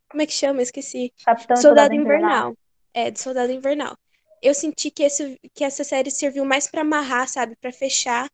[0.09, 0.61] Como é que chama?
[0.63, 1.13] Esqueci.
[1.23, 1.95] Capitão Soldado Invernal.
[1.95, 2.55] Invernal.
[2.93, 3.97] É, do Soldado Invernal.
[4.41, 7.55] Eu senti que, esse, que essa série serviu mais pra amarrar, sabe?
[7.57, 8.29] Pra fechar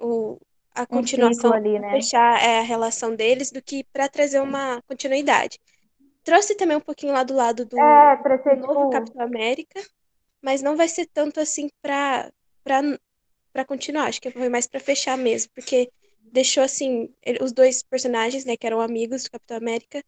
[0.00, 0.38] o,
[0.82, 1.90] a Um continuação, ciclo ali, né?
[1.90, 5.58] fechar é, a relação deles, do que pra trazer uma continuidade.
[6.24, 8.16] Trouxe também um pouquinho lá do lado do, É,
[8.56, 8.90] do novo tipo.
[8.90, 9.80] Capitão América,
[10.42, 12.30] mas não vai ser tanto assim pra,
[13.52, 14.06] pra continuar.
[14.08, 15.90] Acho que foi mais pra fechar mesmo, porque
[16.32, 20.02] deixou assim, ele- os dois personagens, né, que eram amigos do Capitão América,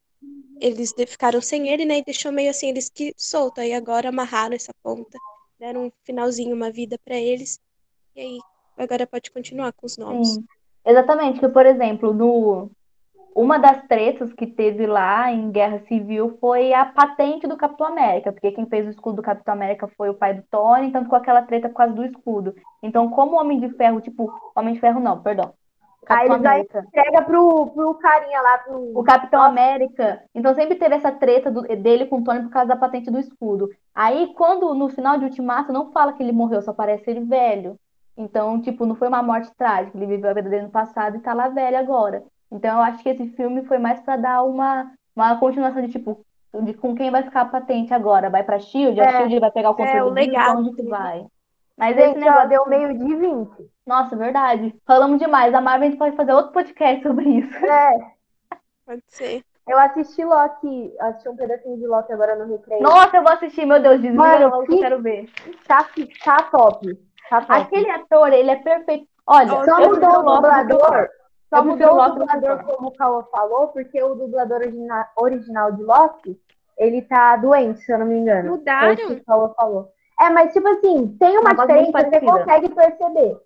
[0.60, 4.54] eles ficaram sem ele, né, e deixou meio assim, eles que solto, aí agora amarraram
[4.56, 5.18] essa ponta,
[5.58, 7.60] deram um finalzinho, uma vida pra eles,
[8.16, 8.38] e aí
[8.76, 10.38] agora pode continuar com os novos.
[10.38, 10.48] Sim,
[10.84, 11.40] exatamente.
[11.40, 12.70] Que, por exemplo, no,
[13.34, 18.32] uma das tretas que teve lá em Guerra Civil foi a patente do Capitão América,
[18.32, 21.18] porque quem fez o escudo do Capitão América foi o pai do Tony, então ficou
[21.18, 22.54] aquela treta por causa do escudo.
[22.82, 25.52] Então, como o Homem de Ferro, tipo, Homem de Ferro não, perdão.
[26.04, 26.84] Capitão aí América.
[26.88, 28.98] entrega pro, pro carinha lá, pro.
[28.98, 30.22] O Capitão América.
[30.34, 33.18] Então sempre teve essa treta do- dele com o Tony por causa da patente do
[33.18, 33.68] escudo.
[33.94, 37.78] Aí, quando no final de Ultimato não fala que ele morreu, só parece ele velho.
[38.16, 39.96] Então, tipo, não foi uma morte trágica.
[39.96, 42.22] Ele viveu a vida dele no passado e tá lá velho agora.
[42.50, 46.24] Então, eu acho que esse filme foi mais pra dar uma, uma continuação de tipo,
[46.62, 48.28] de com quem vai ficar a patente agora?
[48.28, 49.00] Vai pra Shield?
[49.00, 51.24] A É, Shield vai pegar o controle é, o legado onde que vai?
[51.76, 52.48] Mas esse negócio.
[52.48, 53.50] deu meio de 20.
[53.86, 54.74] Nossa, verdade.
[54.86, 55.54] Falamos demais.
[55.54, 57.56] A Marvel a gente pode fazer outro podcast sobre isso.
[57.64, 58.12] É,
[58.84, 59.42] Pode ser.
[59.66, 62.82] eu assisti Loki, assisti um pedacinho de Loki agora no recreio.
[62.82, 65.30] Nossa, eu vou assistir, meu Deus, que eu que- quero ver.
[65.66, 65.86] Tá,
[66.24, 66.98] tá top.
[67.30, 67.52] Tá top.
[67.62, 69.08] Aquele ator, ele é perfeito.
[69.26, 71.08] Olha, Só mudou o dublador.
[71.48, 76.40] Só mudou o dublador, como o Cauã falou, porque o dublador origina- original de Loki,
[76.76, 78.50] ele tá doente, se eu não me engano.
[78.50, 78.94] Mudaram?
[78.96, 79.92] que o Cauã falou.
[80.20, 83.40] É, mas tipo assim, tem uma Uma diferença, você consegue perceber.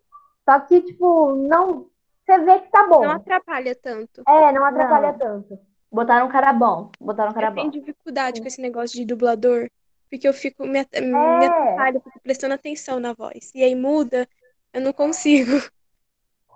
[0.48, 1.86] Só que, tipo, não.
[2.26, 3.02] Você vê que tá bom.
[3.02, 4.22] Não atrapalha tanto.
[4.26, 5.18] É, não atrapalha Não.
[5.18, 5.58] tanto.
[5.92, 6.90] Botaram um cara bom.
[7.00, 7.70] Botaram um cara Eu bom.
[7.70, 9.68] dificuldade com esse negócio de dublador,
[10.16, 11.46] porque eu fico me, at- me É.
[11.46, 13.50] atrapalho, fico prestando atenção na voz.
[13.54, 14.28] E aí muda,
[14.72, 15.50] eu não consigo.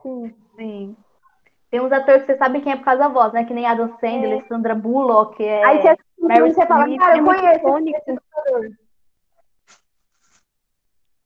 [0.03, 0.35] Sim.
[0.57, 0.97] Sim.
[1.71, 3.45] Tem uns atores que você sabe quem é por causa da voz, né?
[3.45, 5.65] Que nem Adam Sandler, Sandra Bullock, é...
[5.65, 7.99] Aí você e você fala, cara, é eu muito conheço icônico.
[7.99, 8.75] esse.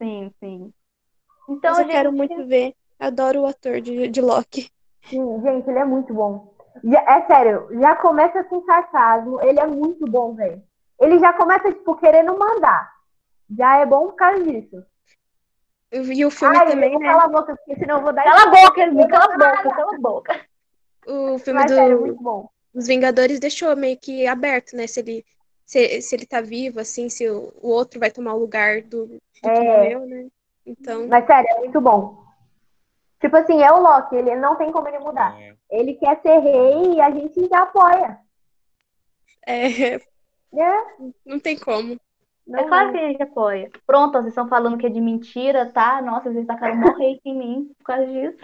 [0.01, 0.73] Sim, sim.
[1.49, 2.75] Então, Mas eu gente, quero muito ver.
[2.99, 4.71] Adoro o ator de, de Loki.
[5.09, 6.53] Sim, gente, ele é muito bom.
[6.85, 10.63] Já- é sério, já começa com sarcasmo, ele é muito bom, velho.
[11.03, 12.93] Ele já começa, tipo, querendo mandar.
[13.59, 14.85] Já é bom por causa disso.
[15.91, 17.13] E o filme Ai, também, eu vou né?
[17.13, 19.71] calar a boca, porque senão eu vou dar cala a boca, Elmi, cala a boca,
[19.71, 20.41] cala a boca.
[21.07, 22.49] O filme Mas sério, é do, muito bom.
[22.73, 24.87] dos Vingadores deixou meio que aberto, né?
[24.87, 25.25] Se ele,
[25.67, 29.07] se, se ele tá vivo, assim, se o, o outro vai tomar o lugar do,
[29.07, 29.65] do que É.
[29.65, 30.29] morreu, né?
[30.65, 32.23] Então, Mas sério, é muito bom.
[33.21, 35.37] Tipo assim, é o Loki, ele não tem como ele mudar.
[35.71, 38.19] Ele quer ser rei e a gente já apoia.
[39.47, 40.01] é,
[40.53, 40.83] né?
[41.27, 41.99] não tem como.
[42.55, 43.71] É claro que a gente apoia.
[43.87, 46.03] Pronto, vocês estão falando que é de mentira, tá?
[46.03, 48.37] Nossa, vocês tacaram mó hate em mim por causa disso.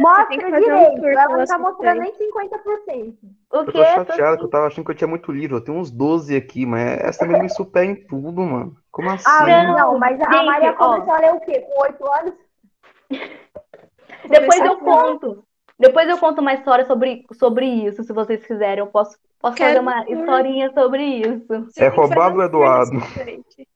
[0.00, 0.96] Mostra um direito.
[0.96, 3.16] tour Ela não tá mostrando nem 50%.
[3.52, 3.72] O Eu quê?
[3.72, 5.56] tô chateado que eu tava achando que eu tinha muito livro.
[5.56, 8.76] Eu tenho uns 12 aqui, mas essa menina me supera em tudo, mano.
[8.90, 9.24] Como assim?
[9.24, 10.74] Ah, Não, não, mas a gente, Maria ó.
[10.74, 11.60] começou a ler o quê?
[11.60, 12.34] Com 8 anos?
[14.28, 15.44] Depois eu conto.
[15.78, 18.78] Depois eu conto uma história sobre, sobre isso, se vocês quiserem.
[18.78, 21.68] Eu posso, posso fazer uma historinha sobre isso.
[21.76, 22.98] É roubado Eduardo?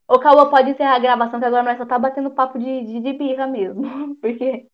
[0.06, 3.00] O Cauã pode encerrar a gravação, que agora nós só tá batendo papo de, de,
[3.00, 4.16] de birra mesmo.
[4.22, 4.66] Porque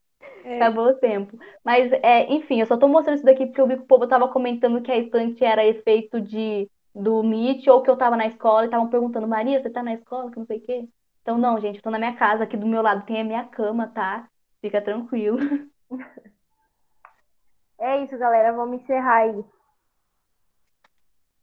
[0.44, 0.56] É.
[0.56, 1.38] acabou o tempo.
[1.64, 4.06] Mas, é, enfim, eu só tô mostrando isso daqui porque eu vi que o povo
[4.06, 8.26] tava comentando que a estante era efeito de, do Meet ou que eu tava na
[8.26, 10.30] escola e estavam perguntando, Maria, você tá na escola?
[10.30, 10.88] Que não sei o quê.
[11.22, 13.44] Então, não, gente, eu tô na minha casa, aqui do meu lado tem a minha
[13.44, 14.28] cama, tá?
[14.60, 15.38] Fica tranquilo.
[17.78, 18.52] É isso, galera.
[18.52, 19.44] Vamos encerrar aí.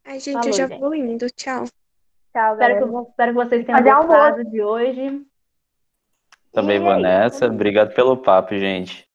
[0.05, 0.79] Ai, gente, Falou, eu já gente.
[0.79, 1.27] vou indo.
[1.31, 1.65] Tchau.
[2.33, 2.87] Tchau, Espero galera.
[3.03, 4.07] que, espero que vocês tenham Fazer almoço.
[4.19, 5.25] gostado de hoje.
[6.51, 7.45] Também E vou aí, nessa.
[7.47, 9.07] Obrigado pelo papo, gente.